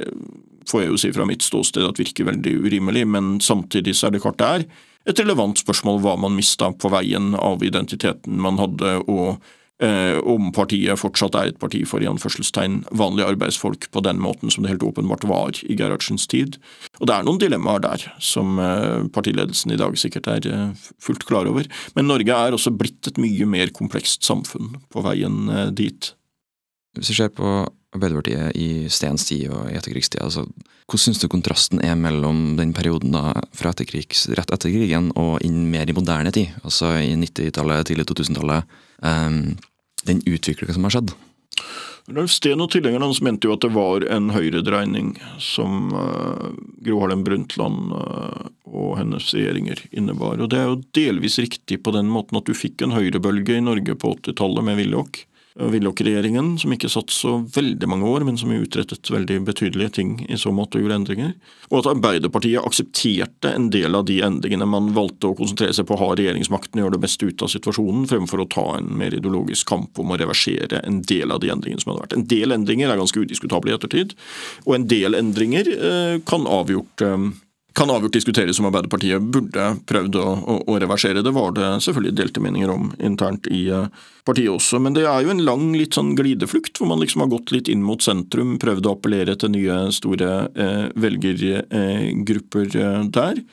får 0.69 0.81
jeg 0.81 0.91
jo 0.91 0.99
si 0.99 1.13
fra 1.13 1.27
mitt 1.29 1.45
ståsted 1.45 1.85
at 1.85 2.01
virker 2.01 2.27
veldig 2.27 2.57
urimelig, 2.65 3.05
men 3.07 3.35
samtidig 3.43 3.95
så 3.97 4.09
er 4.09 4.15
det 4.15 4.23
klart 4.25 4.41
det 4.41 4.51
er 4.51 4.67
et 5.05 5.21
relevant 5.21 5.59
spørsmål 5.61 6.01
hva 6.01 6.15
man 6.17 6.33
mista 6.37 6.71
på 6.73 6.89
veien 6.93 7.35
av 7.37 7.63
identiteten 7.65 8.39
man 8.41 8.57
hadde, 8.57 8.95
og 9.05 9.37
eh, 9.83 10.17
om 10.25 10.49
partiet 10.55 10.97
fortsatt 10.97 11.37
er 11.37 11.51
et 11.51 11.59
parti 11.61 11.83
for 11.85 12.01
i 12.01 12.09
anførselstegn 12.09 12.81
vanlige 12.89 13.29
arbeidsfolk 13.35 13.85
på 13.93 14.03
den 14.05 14.17
måten 14.23 14.49
som 14.49 14.65
det 14.65 14.73
helt 14.73 14.87
åpenbart 14.87 15.27
var 15.29 15.61
i 15.61 15.77
Gerhardsens 15.77 16.25
tid. 16.31 16.57
Og 16.97 17.05
det 17.05 17.19
er 17.19 17.27
noen 17.27 17.41
dilemmaer 17.41 17.85
der 17.85 18.07
som 18.17 18.57
eh, 18.57 19.05
partiledelsen 19.13 19.75
i 19.75 19.79
dag 19.81 19.93
sikkert 20.01 20.31
er 20.33 20.49
eh, 20.49 20.89
fullt 20.97 21.29
klar 21.29 21.49
over. 21.51 21.69
Men 21.93 22.09
Norge 22.09 22.41
er 22.41 22.57
også 22.57 22.73
blitt 22.73 23.11
et 23.11 23.21
mye 23.21 23.45
mer 23.49 23.73
komplekst 23.77 24.25
samfunn 24.25 24.73
på 24.89 25.05
veien 25.05 25.45
dit. 25.77 26.15
Hvis 26.95 27.11
vi 27.11 27.17
ser 27.17 27.33
på 27.35 27.49
Arbeiderpartiet 27.95 28.55
i 28.59 28.87
Stens 28.91 29.27
tid 29.29 29.49
og 29.51 29.69
i 29.71 29.75
etterkrigstida, 29.79 30.25
altså, 30.27 30.45
hvordan 30.85 31.03
syns 31.03 31.21
du 31.21 31.27
kontrasten 31.31 31.83
er 31.83 31.95
mellom 31.99 32.55
den 32.59 32.73
perioden 32.75 33.15
da 33.15 33.31
fra 33.55 33.71
etterkrigs, 33.71 34.27
rett 34.35 34.51
etter 34.51 34.73
krigen 34.73 35.11
og 35.19 35.39
inn 35.45 35.65
mer 35.71 35.89
i 35.89 35.95
moderne 35.95 36.33
tid, 36.35 36.55
altså 36.63 36.95
i 36.99 37.13
90-tallet, 37.19 37.87
tidlig 37.89 38.07
2000-tallet, 38.11 38.75
um, 39.01 39.39
den 40.05 40.21
utviklinga 40.27 40.75
som 40.75 40.87
har 40.87 40.97
skjedd? 40.97 41.15
Steen 42.29 42.61
og 42.61 42.69
tilhengerne 42.69 43.07
hans 43.07 43.21
mente 43.25 43.47
jo 43.47 43.55
at 43.55 43.63
det 43.63 43.71
var 43.73 44.03
en 44.13 44.27
høyredreining 44.29 45.15
som 45.41 45.87
uh, 45.89 46.51
Gro 46.85 46.99
Harlem 47.01 47.23
Brundtland 47.25 47.95
uh, 47.97 48.43
og 48.69 48.99
hennes 48.99 49.31
regjeringer 49.33 49.81
innebar. 49.89 50.37
Og 50.37 50.51
Det 50.53 50.59
er 50.59 50.69
jo 50.69 50.83
delvis 50.93 51.39
riktig 51.41 51.79
på 51.81 51.95
den 51.95 52.11
måten 52.13 52.37
at 52.37 52.45
du 52.45 52.53
fikk 52.53 52.85
en 52.85 52.93
høyrebølge 52.93 53.57
i 53.57 53.65
Norge 53.65 53.97
på 53.97 54.13
80-tallet 54.19 54.67
med 54.67 54.77
Willoch. 54.83 55.23
Willoch-regjeringen, 55.55 56.57
som 56.59 56.73
ikke 56.75 56.89
satt 56.91 57.13
så 57.15 57.37
veldig 57.55 57.87
mange 57.87 58.07
år, 58.11 58.25
men 58.27 58.35
som 58.35 58.51
utrettet 58.51 59.07
veldig 59.11 59.37
betydelige 59.47 59.93
ting 59.97 60.17
i 60.27 60.35
så 60.39 60.51
måte 60.51 60.75
og 60.75 60.83
gjorde 60.83 60.97
endringer. 60.99 61.29
Og 61.69 61.77
at 61.79 61.87
Arbeiderpartiet 61.93 62.59
aksepterte 62.59 63.53
en 63.55 63.69
del 63.71 63.95
av 63.95 64.03
de 64.09 64.17
endringene. 64.25 64.67
Man 64.67 64.91
valgte 64.97 65.31
å 65.31 65.37
konsentrere 65.37 65.77
seg 65.77 65.87
på 65.87 65.95
å 65.95 66.01
ha 66.01 66.09
regjeringsmakten 66.19 66.81
og 66.81 66.85
gjøre 66.85 66.97
det 66.97 67.03
beste 67.07 67.29
ut 67.29 67.45
av 67.47 67.53
situasjonen, 67.53 68.03
fremfor 68.11 68.43
å 68.43 68.49
ta 68.51 68.65
en 68.75 68.91
mer 68.99 69.15
ideologisk 69.15 69.71
kamp 69.71 70.03
om 70.03 70.11
å 70.11 70.19
reversere 70.19 70.83
en 70.83 70.99
del 71.07 71.31
av 71.31 71.39
de 71.39 71.53
endringene 71.55 71.83
som 71.83 71.93
hadde 71.93 72.03
vært. 72.03 72.17
En 72.19 72.27
del 72.35 72.57
endringer 72.57 72.91
er 72.91 72.99
ganske 72.99 73.23
udiskutable 73.23 73.71
i 73.71 73.77
ettertid, 73.79 74.11
og 74.67 74.75
en 74.75 74.89
del 74.91 75.15
endringer 75.15 75.71
eh, 75.71 76.19
kan 76.27 76.51
avgjort 76.51 77.05
eh, 77.05 77.29
kan 77.75 77.91
avgjort 77.91 78.13
diskuteres 78.15 78.59
om 78.59 78.69
Arbeiderpartiet 78.69 79.23
burde 79.35 79.65
prøvd 79.89 80.15
å, 80.21 80.25
å, 80.25 80.55
å, 80.71 80.77
reversere. 80.79 81.23
Det 81.25 81.33
var 81.35 81.51
det 81.57 81.69
selvfølgelig 81.83 82.15
delte 82.15 82.43
meninger 82.43 82.71
om 82.71 82.91
internt 83.03 83.49
i 83.51 83.65
uh, 83.73 83.89
partiet 84.27 84.53
også. 84.53 84.79
Men 84.83 84.95
det 84.95 85.03
er 85.09 85.25
jo 85.25 85.33
en 85.33 85.43
lang 85.43 85.67
litt 85.75 85.97
sånn 85.97 86.13
glideflukt, 86.17 86.79
hvor 86.79 86.89
man 86.93 87.03
liksom 87.03 87.25
har 87.25 87.33
gått 87.33 87.51
litt 87.55 87.71
inn 87.71 87.83
mot 87.83 88.03
sentrum, 88.03 88.55
prøvd 88.61 88.87
å 88.87 88.95
appellere 88.95 89.35
til 89.39 89.51
nye 89.57 89.79
store 89.95 90.31
eh, 90.55 90.85
velgergrupper 91.03 92.79
eh, 92.79 93.01
der. 93.19 93.43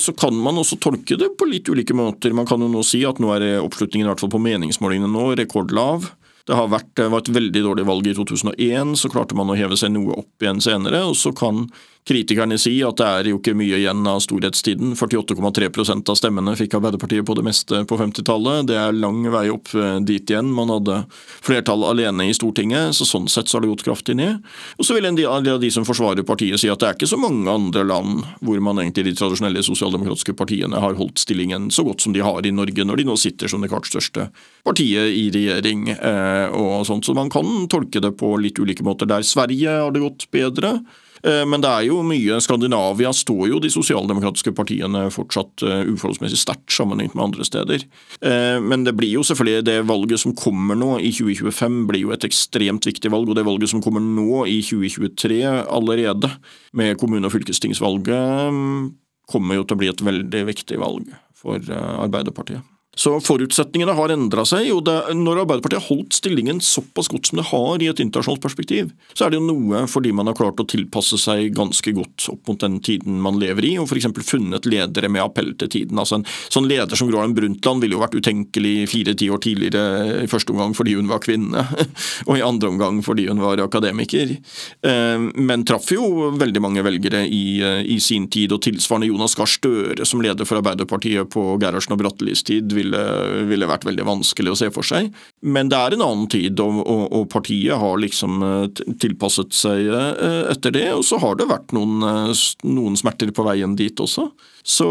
Så 0.00 0.14
kan 0.16 0.34
man 0.42 0.56
også 0.58 0.78
tolke 0.80 1.14
det 1.20 1.28
på 1.38 1.46
litt 1.46 1.68
ulike 1.68 1.94
måter. 1.94 2.32
Man 2.34 2.48
kan 2.48 2.62
jo 2.64 2.70
nå 2.72 2.80
si 2.82 3.02
at 3.06 3.20
nå 3.22 3.28
er 3.36 3.60
oppslutningen 3.60 4.08
i 4.08 4.10
hvert 4.10 4.22
fall 4.24 4.32
på 4.32 4.40
meningsmålingene 4.42 5.10
nå 5.12 5.26
rekordlav. 5.38 6.08
Det 6.48 6.56
har 6.56 6.70
vært, 6.72 6.88
det 6.96 7.10
var 7.12 7.20
et 7.20 7.28
veldig 7.36 7.62
dårlig 7.66 7.84
valg 7.84 8.06
i 8.08 8.14
2001, 8.16 8.94
så 8.96 9.10
klarte 9.12 9.36
man 9.36 9.52
å 9.52 9.56
heve 9.58 9.76
seg 9.76 9.92
noe 9.92 10.16
opp 10.22 10.44
igjen 10.44 10.62
senere. 10.64 11.02
og 11.04 11.18
Så 11.20 11.34
kan 11.36 11.66
kritikerne 12.08 12.56
sier 12.60 12.88
at 12.88 12.98
det 13.00 13.08
er 13.08 13.28
jo 13.32 13.38
ikke 13.38 13.54
mye 13.58 13.78
igjen 13.80 14.06
av 14.08 14.22
storhetstiden. 14.24 14.94
48,3% 14.98 16.08
av 16.08 16.18
stemmene 16.18 16.54
fikk 16.58 16.78
Arbeiderpartiet 16.78 17.26
på 17.28 17.36
det 17.36 17.44
meste 17.46 17.82
på 17.88 17.98
50-tallet. 18.00 18.68
Det 18.70 18.78
er 18.80 18.96
lang 18.96 19.20
vei 19.32 19.46
opp 19.52 19.72
eh, 19.76 19.98
dit 20.08 20.30
igjen. 20.30 20.50
Man 20.54 20.72
hadde 20.72 21.02
flertall 21.44 21.84
alene 21.88 22.28
i 22.28 22.36
Stortinget, 22.36 22.96
så 22.96 23.06
sånn 23.08 23.28
sett 23.30 23.50
så 23.50 23.58
har 23.58 23.66
det 23.66 23.72
gått 23.72 23.86
kraftig 23.86 24.16
ned. 24.18 24.44
Og 24.78 24.88
så 24.88 24.96
vil 24.96 25.08
en 25.08 25.18
del 25.18 25.28
av 25.28 25.60
de 25.60 25.70
som 25.74 25.86
forsvarer 25.88 26.26
partiet 26.28 26.60
si 26.60 26.70
at 26.72 26.80
det 26.80 26.90
er 26.90 26.98
ikke 26.98 27.10
så 27.10 27.20
mange 27.20 27.50
andre 27.52 27.84
land 27.86 28.24
hvor 28.44 28.60
man 28.64 28.80
egentlig 28.82 29.08
de 29.10 29.16
tradisjonelle 29.18 29.64
sosialdemokratiske 29.66 30.36
partiene 30.38 30.80
har 30.80 30.96
holdt 30.98 31.20
stillingen 31.22 31.68
så 31.74 31.84
godt 31.86 32.04
som 32.04 32.14
de 32.16 32.24
har 32.24 32.46
i 32.46 32.54
Norge, 32.54 32.86
når 32.86 33.00
de 33.00 33.08
nå 33.08 33.18
sitter 33.20 33.50
som 33.50 33.62
det 33.62 33.70
klart 33.72 33.88
største 33.90 34.28
partiet 34.66 35.12
i 35.12 35.28
regjering 35.34 35.88
eh, 35.94 36.56
og 36.56 36.86
sånt. 36.88 37.06
Så 37.06 37.16
man 37.16 37.32
kan 37.32 37.68
tolke 37.70 38.02
det 38.04 38.14
på 38.20 38.34
litt 38.40 38.58
ulike 38.58 38.86
måter. 38.86 39.08
Der 39.10 39.26
Sverige 39.26 39.76
har 39.84 39.92
det 39.94 40.04
gått 40.04 40.28
bedre. 40.34 40.78
Eh, 41.22 41.44
men 41.48 41.62
det 41.62 41.70
er 41.70 41.86
jo 41.88 42.02
mye 42.06 42.38
Skandinavia 42.42 43.10
står 43.14 43.48
jo 43.52 43.60
de 43.62 43.70
sosialdemokratiske 43.72 44.52
partiene 44.56 45.06
fortsatt 45.14 45.64
eh, 45.66 45.90
uforholdsmessig 45.92 46.40
sterkt 46.40 46.74
sammenlignet 46.74 47.16
med 47.18 47.26
andre 47.28 47.48
steder. 47.48 47.84
Eh, 48.20 48.58
men 48.62 48.86
det 48.86 48.94
blir 48.98 49.16
jo 49.16 49.26
selvfølgelig 49.26 49.66
det 49.68 49.78
valget 49.88 50.22
som 50.22 50.36
kommer 50.38 50.78
nå 50.78 50.94
i 51.02 51.12
2025 51.14 51.82
blir 51.90 52.06
jo 52.06 52.14
et 52.14 52.28
ekstremt 52.28 52.88
viktig 52.88 53.12
valg. 53.14 53.30
Og 53.30 53.38
det 53.38 53.46
valget 53.48 53.72
som 53.72 53.82
kommer 53.84 54.04
nå 54.04 54.44
i 54.50 54.60
2023 54.64 55.42
allerede, 55.66 56.30
med 56.76 56.98
kommune- 57.00 57.26
og 57.26 57.32
fylkestingsvalget, 57.34 58.52
mm, 58.54 58.90
kommer 59.30 59.58
jo 59.58 59.64
til 59.64 59.76
å 59.76 59.82
bli 59.82 59.92
et 59.92 60.04
veldig 60.04 60.42
viktig 60.48 60.80
valg 60.80 61.08
for 61.36 61.62
Arbeiderpartiet. 61.70 62.64
Så 62.98 63.12
forutsetningene 63.22 63.94
har 63.94 64.10
endra 64.10 64.44
seg. 64.48 64.70
og 64.74 64.82
det, 64.88 64.96
Når 65.14 65.44
Arbeiderpartiet 65.44 65.82
har 65.84 65.88
holdt 65.88 66.16
stillingen 66.18 66.60
såpass 66.64 67.10
godt 67.12 67.30
som 67.30 67.38
det 67.38 67.46
har 67.52 67.82
i 67.82 67.90
et 67.90 68.00
internasjonalt 68.02 68.42
perspektiv, 68.42 68.90
så 69.14 69.26
er 69.26 69.30
det 69.30 69.38
jo 69.38 69.46
noe 69.46 69.84
fordi 69.90 70.12
man 70.12 70.26
har 70.26 70.36
klart 70.38 70.58
å 70.58 70.66
tilpasse 70.68 71.18
seg 71.20 71.54
ganske 71.56 71.92
godt 71.94 72.28
opp 72.32 72.50
mot 72.50 72.60
den 72.60 72.80
tiden 72.84 73.20
man 73.22 73.38
lever 73.38 73.68
i, 73.68 73.72
og 73.78 73.86
f.eks. 73.86 74.08
funnet 74.26 74.66
ledere 74.66 75.10
med 75.12 75.22
appell 75.22 75.52
til 75.60 75.70
tiden. 75.70 75.98
Altså 76.00 76.18
En 76.18 76.26
sånn 76.26 76.68
leder 76.70 76.98
som 76.98 77.10
Gro 77.10 77.20
Harlem 77.20 77.36
Brundtland 77.36 77.84
ville 77.84 77.94
jo 77.94 78.02
vært 78.02 78.18
utenkelig 78.18 78.88
fire-ti 78.90 79.30
år 79.30 79.42
tidligere, 79.44 80.24
i 80.24 80.30
første 80.30 80.54
omgang 80.54 80.74
fordi 80.74 80.96
hun 80.98 81.10
var 81.10 81.22
kvinne, 81.22 81.64
og 82.28 82.34
i 82.34 82.44
andre 82.44 82.72
omgang 82.72 83.00
fordi 83.06 83.28
hun 83.30 83.42
var 83.44 83.62
akademiker. 83.62 84.34
Eh, 84.82 85.28
men 85.38 85.66
traff 85.68 85.92
jo 85.94 86.32
veldig 86.38 86.64
mange 86.64 86.84
velgere 86.86 87.22
i, 87.26 87.60
eh, 87.62 87.84
i 87.86 88.00
sin 88.02 88.26
tid, 88.32 88.56
og 88.56 88.64
tilsvarende 88.66 89.12
Jonas 89.12 89.38
Gahr 89.38 89.48
Støre 89.48 90.06
som 90.08 90.22
leder 90.24 90.48
for 90.48 90.58
Arbeiderpartiet 90.58 91.30
på 91.30 91.44
Gerhardsen 91.62 91.94
og 91.94 92.02
Brattelis 92.02 92.42
tid. 92.46 92.74
ville 92.74 92.87
ville, 92.88 93.44
ville, 93.48 93.68
vært 93.68 93.86
veldig 93.88 94.06
vanskelig 94.08 94.52
å 94.52 94.58
se 94.58 94.70
for 94.74 94.86
seg. 94.86 95.10
Men 95.42 95.70
det 95.70 95.78
er 95.78 95.96
en 95.96 96.04
annen 96.04 96.28
tid, 96.32 96.60
og, 96.64 96.80
og, 96.84 97.04
og 97.14 97.28
partiet 97.32 97.78
har 97.78 98.00
liksom 98.00 98.42
eh, 98.44 98.84
tilpasset 99.00 99.54
seg 99.56 99.88
eh, 99.92 100.44
etter 100.52 100.74
det. 100.74 100.86
Og 100.96 101.04
så 101.06 101.20
har 101.22 101.38
det 101.38 101.48
vært 101.50 101.74
noen, 101.76 102.00
eh, 102.02 102.44
noen 102.68 102.98
smerter 102.98 103.32
på 103.34 103.46
veien 103.46 103.76
dit 103.78 104.00
også. 104.00 104.30
Så, 104.68 104.86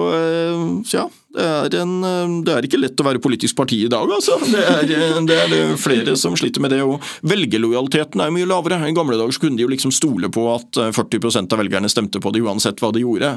så 0.90 0.98
ja, 0.98 1.04
det 1.38 1.78
er, 1.78 1.84
en, 1.84 2.40
det 2.42 2.54
er, 2.54 2.66
ikke 2.66 2.80
lett 2.80 2.98
å 2.98 3.06
være 3.06 3.22
politisk 3.22 3.58
parti 3.60 3.78
i 3.86 3.90
dag, 3.92 4.10
altså. 4.10 4.40
Det 4.42 4.64
er, 4.64 5.20
det 5.28 5.36
er 5.38 5.76
flere 5.78 6.16
som 6.18 6.34
sliter 6.40 6.64
med 6.64 6.74
det. 6.74 6.80
og 6.82 7.04
Velgerlojaliteten 7.30 8.24
er 8.24 8.34
mye 8.34 8.48
lavere. 8.50 8.80
I 8.88 8.96
gamle 8.98 9.20
dager 9.20 9.38
kunne 9.44 9.60
de 9.60 9.68
jo 9.68 9.70
liksom 9.70 9.94
stole 9.94 10.32
på 10.34 10.48
at 10.50 10.80
40% 10.98 11.54
av 11.54 11.62
velgerne 11.62 11.92
stemte 11.94 12.22
på 12.24 12.34
det 12.34 12.42
uansett 12.42 12.82
hva 12.82 12.90
de 12.96 13.06
gjorde. 13.06 13.36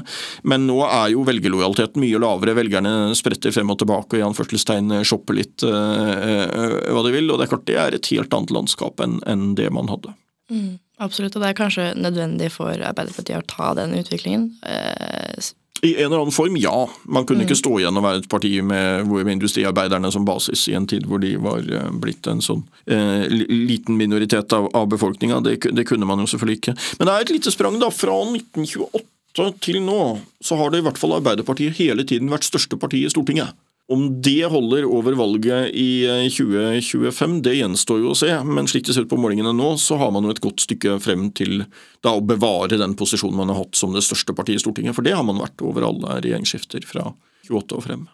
Men 0.48 0.64
nå 0.70 0.78
er 0.86 1.12
jo 1.12 1.26
velgerlojaliteten 1.28 2.00
mye 2.00 2.22
lavere. 2.24 2.56
Velgerne 2.62 2.94
spretter 3.18 3.52
frem 3.52 3.74
og 3.74 3.82
tilbake 3.82 4.16
og 4.16 4.22
i 4.22 4.26
anførselstegn 4.30 5.02
shopper 5.04 5.36
litt 5.42 5.68
øh, 5.68 6.80
hva 6.88 7.04
de 7.04 7.14
vil. 7.18 7.28
Og 7.28 7.36
det 7.36 7.50
er 7.50 7.52
klart 7.52 7.68
det 7.68 7.80
er 7.84 8.00
et 8.00 8.12
helt 8.14 8.32
annet 8.32 8.56
landskap 8.56 9.04
enn, 9.04 9.20
enn 9.28 9.50
det 9.60 9.68
man 9.76 9.92
hadde. 9.92 10.16
Mm, 10.50 10.78
absolutt, 11.04 11.36
og 11.36 11.44
det 11.44 11.52
er 11.52 11.60
kanskje 11.60 11.90
nødvendig 12.00 12.48
for 12.54 12.72
Arbeiderpartiet 12.72 13.44
å 13.44 13.50
ta 13.50 13.74
den 13.78 13.92
utviklingen. 14.00 14.54
Uh, 14.64 15.50
i 15.82 15.94
en 15.96 16.06
eller 16.06 16.22
annen 16.22 16.32
form, 16.32 16.56
ja. 16.56 16.90
Man 17.02 17.26
kunne 17.26 17.42
mm. 17.42 17.46
ikke 17.48 17.58
stå 17.58 17.78
igjen 17.80 17.96
og 17.96 18.04
være 18.04 18.22
et 18.22 18.28
parti 18.32 18.50
med, 18.60 19.06
med, 19.08 19.32
industriarbeiderne 19.32 20.10
som 20.12 20.26
basis 20.28 20.66
i 20.68 20.74
en 20.76 20.88
tid 20.90 21.06
hvor 21.08 21.22
de 21.22 21.34
var 21.40 21.64
eh, 21.64 21.88
blitt 22.02 22.28
en 22.28 22.42
sånn 22.44 22.66
eh, 22.90 23.24
liten 23.30 23.96
minoritet 24.00 24.52
av, 24.56 24.68
av 24.76 24.90
befolkninga. 24.92 25.40
Det, 25.46 25.56
det, 25.72 25.86
kunne 25.88 26.08
man 26.08 26.20
jo 26.20 26.28
selvfølgelig 26.30 26.60
ikke. 26.60 26.76
Men 26.98 27.08
det 27.08 27.14
er 27.14 27.26
et 27.26 27.34
lite 27.38 27.54
sprang, 27.54 27.80
da. 27.80 27.88
Fra 27.94 28.18
1928 28.26 29.48
til 29.64 29.80
nå 29.86 30.02
så 30.44 30.58
har 30.60 30.72
det 30.72 30.82
i 30.82 30.86
hvert 30.88 31.00
fall 31.00 31.16
Arbeiderpartiet 31.16 31.78
hele 31.78 32.04
tiden 32.04 32.32
vært 32.32 32.48
største 32.48 32.76
parti 32.80 33.04
i 33.06 33.12
Stortinget. 33.12 33.56
Om 33.90 34.04
det 34.22 34.46
holder 34.52 34.84
over 34.86 35.16
valget 35.18 35.74
i 35.74 36.06
2025, 36.30 37.32
eh, 37.36 37.42
det 37.42 37.56
gjenstår 37.58 38.04
jo 38.04 38.12
å 38.12 38.18
se. 38.18 38.30
Men 38.46 38.70
slik 38.70 38.86
det 38.86 38.94
ser 38.94 39.08
ut 39.08 39.10
på 39.10 39.18
målingene 39.18 39.50
nå, 39.56 39.72
så 39.82 39.98
har 39.98 40.12
man 40.14 40.28
jo 40.28 40.34
et 40.34 40.42
godt 40.44 40.62
stykke 40.62 41.00
frem 41.02 41.28
til 41.34 41.64
da, 42.04 42.14
å 42.14 42.22
bevare 42.22 42.78
den 42.78 42.94
posisjonen 42.98 43.40
man 43.42 43.50
har 43.50 43.64
hatt 43.64 43.78
som 43.78 43.96
det 43.96 44.04
største 44.06 44.36
partiet 44.38 44.60
i 44.60 44.62
Stortinget. 44.62 44.94
For 44.94 45.06
det 45.06 45.16
har 45.18 45.26
man 45.26 45.42
vært 45.42 45.66
over 45.66 45.88
alle 45.88 46.20
regjeringsskifter 46.22 46.86
fra 46.86 47.08
28 47.50 47.80
og 47.80 47.86
frem. 47.88 48.08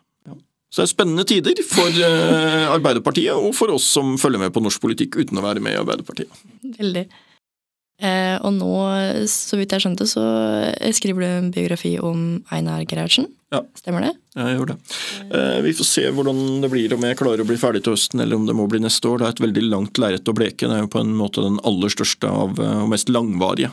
Så 0.73 0.83
det 0.83 0.89
er 0.89 0.91
spennende 0.91 1.25
tider 1.29 1.61
for 1.65 2.01
eh, 2.05 2.65
Arbeiderpartiet, 2.73 3.37
og 3.37 3.55
for 3.57 3.71
oss 3.77 3.87
som 3.97 4.17
følger 4.21 4.43
med 4.43 4.53
på 4.53 4.61
norsk 4.65 4.83
politikk 4.83 5.21
uten 5.21 5.39
å 5.39 5.45
være 5.45 5.63
med 5.63 5.77
i 5.77 5.79
Arbeiderpartiet. 5.81 6.43
Veldig. 6.81 7.05
Eh, 7.97 8.37
og 8.45 8.53
nå, 8.59 8.73
så 9.31 9.57
vidt 9.57 9.73
jeg 9.73 9.87
skjønte, 9.87 10.09
så 10.11 10.25
skriver 10.97 11.25
du 11.25 11.29
en 11.31 11.53
biografi 11.55 11.97
om 12.03 12.43
Einar 12.53 12.85
Gerhardsen. 12.85 13.31
Ja. 13.55 13.61
Stemmer 13.79 14.03
det? 14.03 14.11
Ja, 14.35 14.49
Jeg 14.49 14.59
gjør 14.59 14.71
det. 14.73 14.77
Eh, 15.31 15.61
vi 15.63 15.73
får 15.79 15.87
se 15.87 16.03
hvordan 16.11 16.39
det 16.65 16.71
blir, 16.73 16.93
om 16.97 17.05
jeg 17.07 17.19
klarer 17.19 17.45
å 17.45 17.47
bli 17.47 17.59
ferdig 17.61 17.85
til 17.87 17.95
høsten, 17.95 18.21
eller 18.21 18.37
om 18.37 18.47
det 18.49 18.57
må 18.59 18.67
bli 18.69 18.81
neste 18.83 19.07
år. 19.07 19.21
Det 19.23 19.27
er 19.29 19.37
et 19.37 19.43
veldig 19.45 19.63
langt 19.71 20.01
lerret 20.03 20.27
å 20.27 20.35
bleke. 20.35 20.67
Det 20.67 20.75
er 20.75 20.83
jo 20.83 20.91
på 20.91 21.01
en 21.01 21.15
måte 21.15 21.45
den 21.45 21.61
aller 21.69 21.93
største 21.95 22.27
av, 22.27 22.59
eh, 22.59 22.83
og 22.83 22.91
mest 22.91 23.13
langvarige 23.15 23.71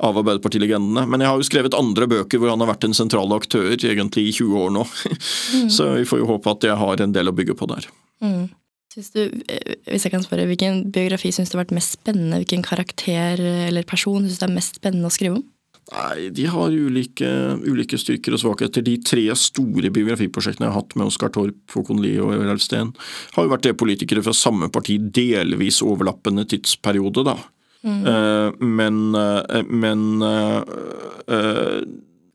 av 0.00 0.16
Arbeiderpartilegendene. 0.16 1.04
Men 1.06 1.20
jeg 1.20 1.28
har 1.28 1.36
jo 1.36 1.50
skrevet 1.50 1.76
andre 1.76 2.08
bøker 2.08 2.40
hvor 2.40 2.54
han 2.54 2.64
har 2.64 2.72
vært 2.72 2.88
en 2.88 2.96
sentral 2.96 3.36
aktør 3.36 3.76
egentlig 3.76 4.30
i 4.30 4.34
20 4.40 4.64
år 4.64 4.74
nå. 4.80 4.86
Så 5.76 5.92
vi 6.00 6.08
får 6.08 6.24
jo 6.24 6.32
håpe 6.32 6.56
at 6.56 6.70
jeg 6.72 6.80
har 6.80 7.04
en 7.04 7.12
del 7.12 7.28
å 7.28 7.36
bygge 7.36 7.58
på 7.58 7.68
der. 7.68 7.92
Mm. 8.24 8.48
Du, 8.92 9.22
eh, 9.24 9.74
hvis 9.88 10.04
jeg 10.04 10.12
kan 10.12 10.24
spørre, 10.24 10.44
Hvilken 10.50 10.90
biografi 10.92 11.32
syns 11.32 11.50
du 11.50 11.56
har 11.56 11.64
vært 11.64 11.76
mest 11.78 11.96
spennende? 11.96 12.42
Hvilken 12.42 12.64
karakter 12.66 13.40
eller 13.40 13.88
person 13.88 14.26
syns 14.26 14.40
du 14.40 14.46
er 14.48 14.54
mest 14.54 14.80
spennende 14.80 15.08
å 15.08 15.14
skrive 15.14 15.40
om? 15.40 15.46
Nei, 15.92 16.28
de 16.32 16.44
har 16.48 16.72
ulike, 16.72 17.28
ulike 17.66 17.98
styrker 18.00 18.36
og 18.36 18.40
svakheter. 18.40 18.84
De 18.86 18.94
tre 19.02 19.24
store 19.36 19.90
biografiprosjektene 19.92 20.68
jeg 20.68 20.72
har 20.72 20.78
hatt 20.78 20.94
med 20.96 21.10
Oskar 21.10 21.32
Torp, 21.34 21.58
Håkon 21.74 22.00
Lie 22.00 22.22
og 22.22 22.32
Ralf 22.38 22.62
Steen, 22.64 22.94
har 23.34 23.44
jo 23.44 23.52
vært 23.52 23.66
det 23.66 23.74
politikere 23.80 24.22
fra 24.24 24.32
samme 24.36 24.70
parti, 24.72 24.96
delvis 25.02 25.82
overlappende 25.84 26.46
tidsperiode, 26.48 27.26
da. 27.26 27.36
Eh, 27.82 28.52
men, 28.62 29.14
uh, 29.14 29.62
men 29.66 30.22
uh, 30.22 30.62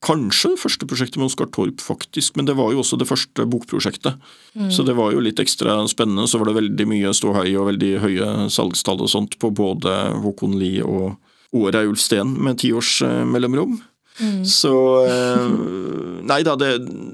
Kanskje 0.05 0.51
det 0.53 0.61
første 0.61 0.85
prosjektet 0.85 1.17
med 1.17 1.25
Oskar 1.31 1.47
Torp, 1.49 1.81
faktisk, 1.81 2.35
men 2.37 2.45
det 2.45 2.53
var 2.57 2.69
jo 2.71 2.83
også 2.83 2.99
det 3.01 3.07
første 3.09 3.47
bokprosjektet. 3.49 4.19
Så 4.69 4.85
det 4.85 4.93
var 4.97 5.11
jo 5.13 5.23
litt 5.25 5.39
ekstra 5.41 5.79
spennende. 5.89 6.27
Så 6.29 6.37
var 6.37 6.51
det 6.51 6.59
veldig 6.59 6.85
mye 6.89 7.13
ståhei 7.17 7.49
og 7.57 7.71
veldig 7.71 7.91
høye 8.03 8.27
salgstall 8.53 9.01
og 9.01 9.09
sånt 9.09 9.39
på 9.41 9.49
både 9.49 9.95
Håkon 10.21 10.57
Lie 10.59 10.85
og, 10.85 11.17
Reiulf 11.73 12.01
Steen 12.03 12.35
med 12.43 12.59
ti 12.61 12.69
års 12.75 12.99
eh, 13.01 13.23
mellomrom. 14.19 14.45
Så 14.45 14.73
eh, 15.05 16.17
Nei 16.27 16.41
da, 16.43 16.57
det, 16.59 16.71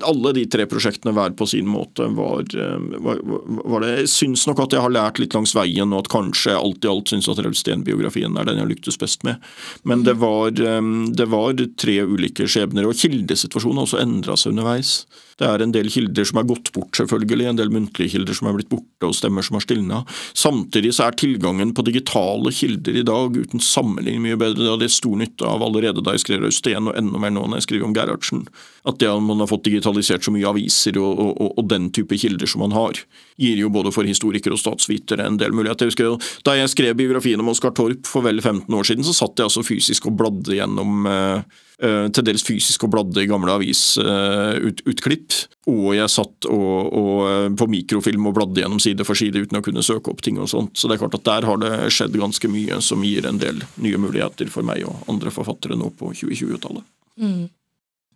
alle 0.08 0.32
de 0.34 0.46
tre 0.50 0.66
prosjektene 0.70 1.13
hver 1.13 1.36
på 1.38 1.46
sin 1.50 1.68
måte 1.70 2.08
var, 2.18 2.46
eh, 2.58 2.86
var, 3.04 3.20
var 3.24 3.84
det 3.84 3.92
Jeg 4.04 4.12
syns 4.13 4.46
nok 4.50 4.63
at 4.66 4.74
jeg 4.74 4.82
har 4.82 4.94
lært 4.94 5.22
litt 5.22 5.36
langs 5.38 5.54
veien, 5.56 5.94
og 5.94 6.06
at 6.06 6.12
kanskje 6.13 6.56
alt 6.58 6.86
i 6.86 6.89
alt 6.89 7.12
syns 7.12 7.30
at 7.30 7.42
Reiulf 7.44 7.60
Steen-biografien 7.60 8.38
er 8.39 8.50
den 8.50 8.62
jeg 8.62 8.72
lyktes 8.72 9.00
best 9.02 9.26
med. 9.28 9.44
Men 9.84 10.06
det 10.08 10.18
var, 10.24 10.50
eh, 10.58 10.82
det 11.13 11.30
var 11.30 11.60
tre 11.78 12.00
ulike 12.08 12.48
skjebner, 12.50 12.88
og 12.89 12.98
kildesituasjonen 12.98 13.82
har 13.84 13.89
også 13.89 14.02
endra 14.02 14.39
seg 14.39 14.56
underveis. 14.56 15.04
Det 15.39 15.48
er 15.50 15.63
en 15.63 15.74
del 15.74 15.89
kilder 15.92 16.28
som 16.30 16.39
er 16.39 16.48
gått 16.50 16.72
bort, 16.76 16.94
selvfølgelig, 16.98 17.48
en 17.50 17.60
del 17.60 17.72
muntlige 17.74 18.13
kilder 18.16 18.38
som 18.38 18.50
er 18.50 18.58
blitt 18.58 18.70
borte, 18.72 19.08
og 19.08 19.16
stemmer 19.18 19.46
som 19.46 19.58
har 19.58 19.66
stilna. 19.66 20.02
Samtidig 20.38 20.94
så 20.96 21.08
er 21.08 21.18
tilgangen 21.20 21.74
på 21.76 21.86
digitale 21.88 22.54
kilder 22.54 23.00
i 23.02 23.06
dag 23.08 23.38
uten 23.38 23.63
sammenligning 23.63 24.24
mye 24.28 24.39
bedre. 24.39 24.62
Det 24.62 24.72
hadde 24.76 24.88
jeg 24.88 24.98
stor 24.98 25.18
nytte 25.20 25.50
av 25.50 25.66
allerede 25.66 26.04
da 26.06 26.16
jeg 26.16 26.26
skrev 26.26 26.46
Rausten, 26.46 26.92
enda 26.99 27.19
mer 27.21 27.34
nå 27.34 27.45
når 27.47 27.62
jeg 27.62 27.67
skriver 27.67 27.88
om 27.88 27.95
Gerhardsen. 27.95 28.45
At 28.88 28.99
det 29.01 29.10
at 29.10 29.23
man 29.23 29.41
har 29.43 29.49
fått 29.51 29.65
digitalisert 29.67 30.25
så 30.25 30.34
mye 30.34 30.49
aviser 30.49 30.97
og, 31.01 31.19
og, 31.23 31.53
og, 31.58 31.65
den 31.71 31.89
type 31.95 32.17
kilder 32.19 32.49
som 32.49 32.63
man 32.65 32.75
har, 32.75 32.99
gir 33.41 33.60
jo 33.60 33.71
både 33.73 33.93
for 33.95 34.08
historikere 34.08 34.58
og 34.58 34.62
statsvitere 34.62 35.27
en 35.27 35.39
del 35.41 35.56
muligheter. 35.56 35.88
Jeg 35.88 35.95
husker 35.95 36.39
Da 36.45 36.58
jeg 36.58 36.71
skrev 36.73 36.97
biografien 36.99 37.41
om 37.41 37.51
Oskar 37.53 37.75
Torp 37.77 38.08
for 38.10 38.25
vel 38.25 38.41
15 38.41 38.67
år 38.73 38.89
siden, 38.89 39.08
så 39.08 39.15
satt 39.15 39.38
jeg 39.38 39.49
altså 39.49 39.65
fysisk 39.65 40.10
og 40.10 40.17
bladde 40.19 40.58
gjennom 40.58 41.08
eh, 41.10 41.62
til 41.79 42.25
dels 42.27 42.43
fysisk 42.45 42.86
og 42.86 42.93
bladde 42.93 43.23
i 43.23 43.29
gamle 43.29 43.55
avisutklipp. 43.57 45.39
og 45.71 45.95
jeg 45.95 46.12
satt 46.12 46.47
og, 46.51 46.93
og, 46.93 47.17
eh, 47.29 47.47
på 47.57 47.67
mikrofilm 47.71 48.27
og 48.27 48.36
bladde 48.38 48.62
gjennom 48.62 48.81
side 48.83 49.05
for 49.07 49.15
side 49.15 49.39
uten 49.39 49.59
å 49.59 49.63
kunne 49.63 49.83
søke 49.86 50.12
opp 50.12 50.21
ting 50.21 50.39
og 50.39 50.49
sånt. 50.51 50.75
Så 50.77 50.88
det 50.88 50.97
er 50.97 51.05
klart 51.05 51.17
at 51.17 51.27
der 51.27 51.47
har 51.47 51.62
det 51.62 51.93
skjedd 51.93 52.17
ganske 52.19 52.51
mye 52.51 52.81
som 52.83 53.03
gir 53.03 53.27
en 53.29 53.39
del 53.41 53.63
nye 53.81 54.01
muligheter 54.01 54.51
for 54.51 54.65
meg 54.67 54.83
og 54.88 55.07
andre 55.12 55.31
forfattere 55.33 55.79
nå 55.79 55.89
på 55.97 56.12
2020-tallet. 56.12 56.83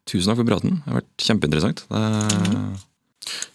Tusen 0.07 0.31
takk 0.31 0.41
for 0.41 0.47
praten. 0.47 0.77
Det 0.83 0.91
har 0.91 1.01
vært 1.01 1.25
kjempeinteressant. 1.29 1.87
Det, 1.89 2.83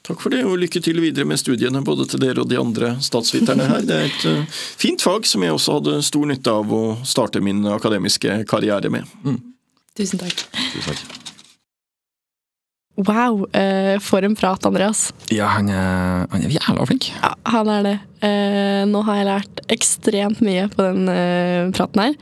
Takk 0.05 0.21
for 0.21 0.35
det, 0.35 0.43
og 0.45 0.59
lykke 0.61 0.83
til 0.85 0.99
videre 1.01 1.25
med 1.25 1.41
studiene, 1.41 1.81
både 1.87 2.05
til 2.11 2.21
dere 2.21 2.43
og 2.43 2.49
de 2.51 2.59
andre 2.61 2.97
statsviterne 3.01 3.69
her. 3.71 3.87
Det 3.87 3.97
er 3.97 4.11
et 4.11 4.27
eh, 4.29 4.59
fint 4.77 5.01
fag 5.01 5.25
som 5.29 5.45
jeg 5.45 5.55
også 5.55 5.79
hadde 5.79 6.03
stor 6.05 6.27
nytte 6.29 6.53
av 6.61 6.75
å 6.75 6.83
starte 7.09 7.41
min 7.45 7.65
akademiske 7.71 8.43
karriere 8.51 8.91
med. 8.93 9.09
Tusen 9.99 10.21
takk. 10.23 10.47
tusen 10.73 10.95
takk. 10.95 11.19
Wow, 12.97 13.47
eh, 13.57 13.99
for 14.05 14.25
en 14.25 14.37
prat, 14.37 14.67
Andreas. 14.69 15.13
Ja, 15.33 15.49
han 15.57 15.69
er, 15.73 16.27
han 16.33 16.45
er 16.45 16.53
jævla 16.53 16.85
flink. 16.89 17.09
Ja, 17.23 17.33
han 17.55 17.71
er 17.73 17.87
det. 17.87 17.95
Eh, 18.25 18.83
nå 18.89 19.01
har 19.07 19.19
jeg 19.19 19.29
lært 19.29 19.63
ekstremt 19.73 20.43
mye 20.45 20.67
på 20.73 20.85
den 20.85 21.09
eh, 21.09 21.71
praten 21.77 22.05
her. 22.05 22.17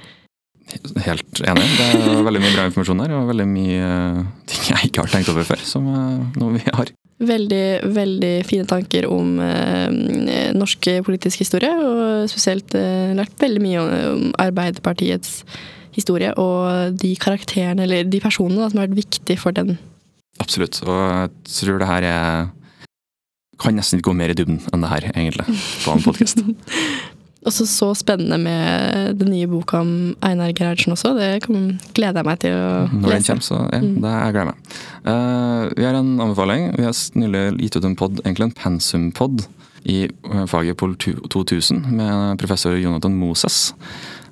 Helt 1.03 1.43
enig. 1.43 1.67
Det 1.75 1.89
er 1.91 2.23
veldig 2.27 2.43
mye 2.45 2.55
bra 2.55 2.69
informasjon 2.71 3.03
her, 3.03 3.17
og 3.19 3.33
veldig 3.33 3.49
mye 3.51 3.89
ting 4.51 4.69
jeg 4.71 4.91
ikke 4.91 5.03
har 5.03 5.11
tenkt 5.11 5.33
over 5.33 5.49
før, 5.49 5.65
som 5.67 5.89
noe 5.91 6.53
vi 6.55 6.63
har. 6.69 6.93
Veldig, 7.21 7.65
veldig 7.91 8.37
fine 8.49 8.69
tanker 8.71 9.11
om 9.11 9.35
norsk 10.57 10.87
politisk 11.05 11.43
historie, 11.43 11.75
og 11.75 12.31
spesielt 12.31 12.79
lært 13.19 13.35
veldig 13.43 13.65
mye 13.67 13.83
om, 13.83 13.91
om 14.15 14.31
Arbeiderpartiets 14.47 15.41
historie 15.43 15.80
og 16.09 16.97
de 17.01 17.15
karakterene, 17.21 17.83
eller 17.85 18.09
de 18.09 18.21
personene 18.21 18.61
da, 18.61 18.71
som 18.71 18.81
har 18.81 18.89
vært 18.89 19.03
viktige 19.05 19.39
for 19.41 19.53
den. 19.53 19.79
Absolutt. 20.41 20.81
Og 20.87 20.97
jeg 20.97 21.31
tror 21.61 21.79
det 21.79 21.91
her 21.91 22.09
er 22.09 22.49
Kan 23.61 23.77
nesten 23.77 23.99
ikke 23.99 24.09
gå 24.09 24.17
mer 24.17 24.33
i 24.33 24.35
dybden 24.35 24.63
enn 24.73 24.81
det 24.81 24.89
her, 24.89 25.11
egentlig, 25.13 25.45
på 25.85 25.93
en 25.93 26.01
podkast. 26.01 26.41
Også 27.49 27.65
så 27.65 27.91
spennende 27.97 28.37
med 28.41 29.17
den 29.17 29.31
nye 29.33 29.49
boka 29.49 29.79
om 29.81 29.93
Einar 30.21 30.53
Gerhardsen 30.53 30.93
også. 30.93 31.15
Det 31.17 31.29
gleder 31.97 32.21
jeg 32.21 32.29
meg 32.29 32.41
til 32.43 32.53
å 32.53 32.67
lese. 32.85 32.99
Når 33.01 33.15
den 33.15 33.25
kommer, 33.29 33.47
så 33.47 33.61
ja, 33.63 33.81
det 33.81 34.11
jeg 34.13 34.35
gleder 34.35 34.51
meg. 34.51 34.75
Eh, 35.09 35.63
vi 35.79 35.87
har 35.87 35.97
en 35.97 36.11
anbefaling. 36.21 36.67
Vi 36.77 36.85
har 36.85 36.99
nylig 37.17 37.45
gitt 37.63 37.79
ut 37.79 37.89
en 37.89 37.97
pod, 37.97 38.21
egentlig 38.27 38.51
en 38.51 38.59
pensumpod, 38.59 39.47
i 39.89 40.03
eh, 40.05 40.45
faget 40.53 40.77
Pol 40.77 40.93
2000 41.01 41.81
med 41.97 42.39
professor 42.43 42.77
Jonathan 42.77 43.17
Moses. 43.17 43.71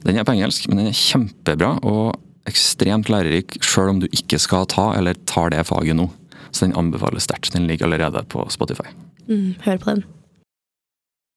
Den 0.06 0.18
er 0.18 0.26
på 0.26 0.34
engelsk, 0.36 0.68
men 0.68 0.82
den 0.82 0.90
er 0.90 0.96
kjempebra 0.96 1.74
og 1.86 2.18
ekstremt 2.48 3.10
lærerik 3.12 3.58
sjøl 3.64 3.92
om 3.92 4.02
du 4.02 4.08
ikke 4.08 4.40
skal 4.40 4.68
ta 4.70 4.92
eller 4.96 5.18
tar 5.28 5.52
det 5.54 5.66
faget 5.68 5.98
nå. 5.98 6.08
Så 6.50 6.64
den 6.64 6.76
anbefales 6.78 7.26
sterkt. 7.28 7.52
Den 7.52 7.66
ligger 7.68 7.88
allerede 7.88 8.22
på 8.32 8.46
Spotify. 8.52 8.88
Mm, 9.28 9.58
hør 9.66 9.82
på 9.82 9.90
den. 9.92 10.06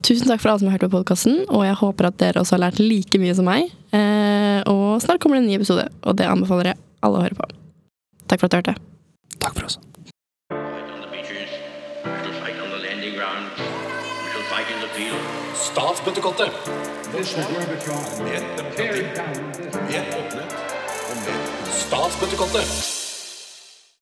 Tusen 0.06 0.32
takk 0.32 0.41
for 0.41 0.54
alle 0.54 0.63
som 0.63 0.71
har 0.71 0.80
hørt 0.80 0.88
på 0.88 0.95
podkasten, 0.95 1.43
og 1.54 1.65
jeg 1.67 1.78
håper 1.78 2.08
at 2.10 2.17
dere 2.21 2.41
også 2.41 2.56
har 2.56 2.63
lært 2.63 2.80
like 2.82 3.21
mye 3.21 3.36
som 3.38 3.45
meg. 3.45 3.69
Eh, 3.93 4.62
og 4.71 4.97
snart 5.04 5.21
kommer 5.21 5.38
det 5.38 5.43
en 5.43 5.52
ny 5.52 5.60
episode, 5.60 5.86
og 6.02 6.17
det 6.17 6.30
anbefaler 6.30 6.71
jeg 6.71 6.82
alle 7.06 7.19
å 7.19 7.26
høre 7.28 7.38
på. 7.38 7.52
Takk 8.26 8.41
for 8.41 8.47
at 8.47 8.56
du 8.56 8.62
hørte. 8.62 8.78
Takk 9.38 9.58
for 9.60 9.67
oss. 9.67 9.78
Mer 18.24 18.42
Statsbøttekottet. 21.82 23.01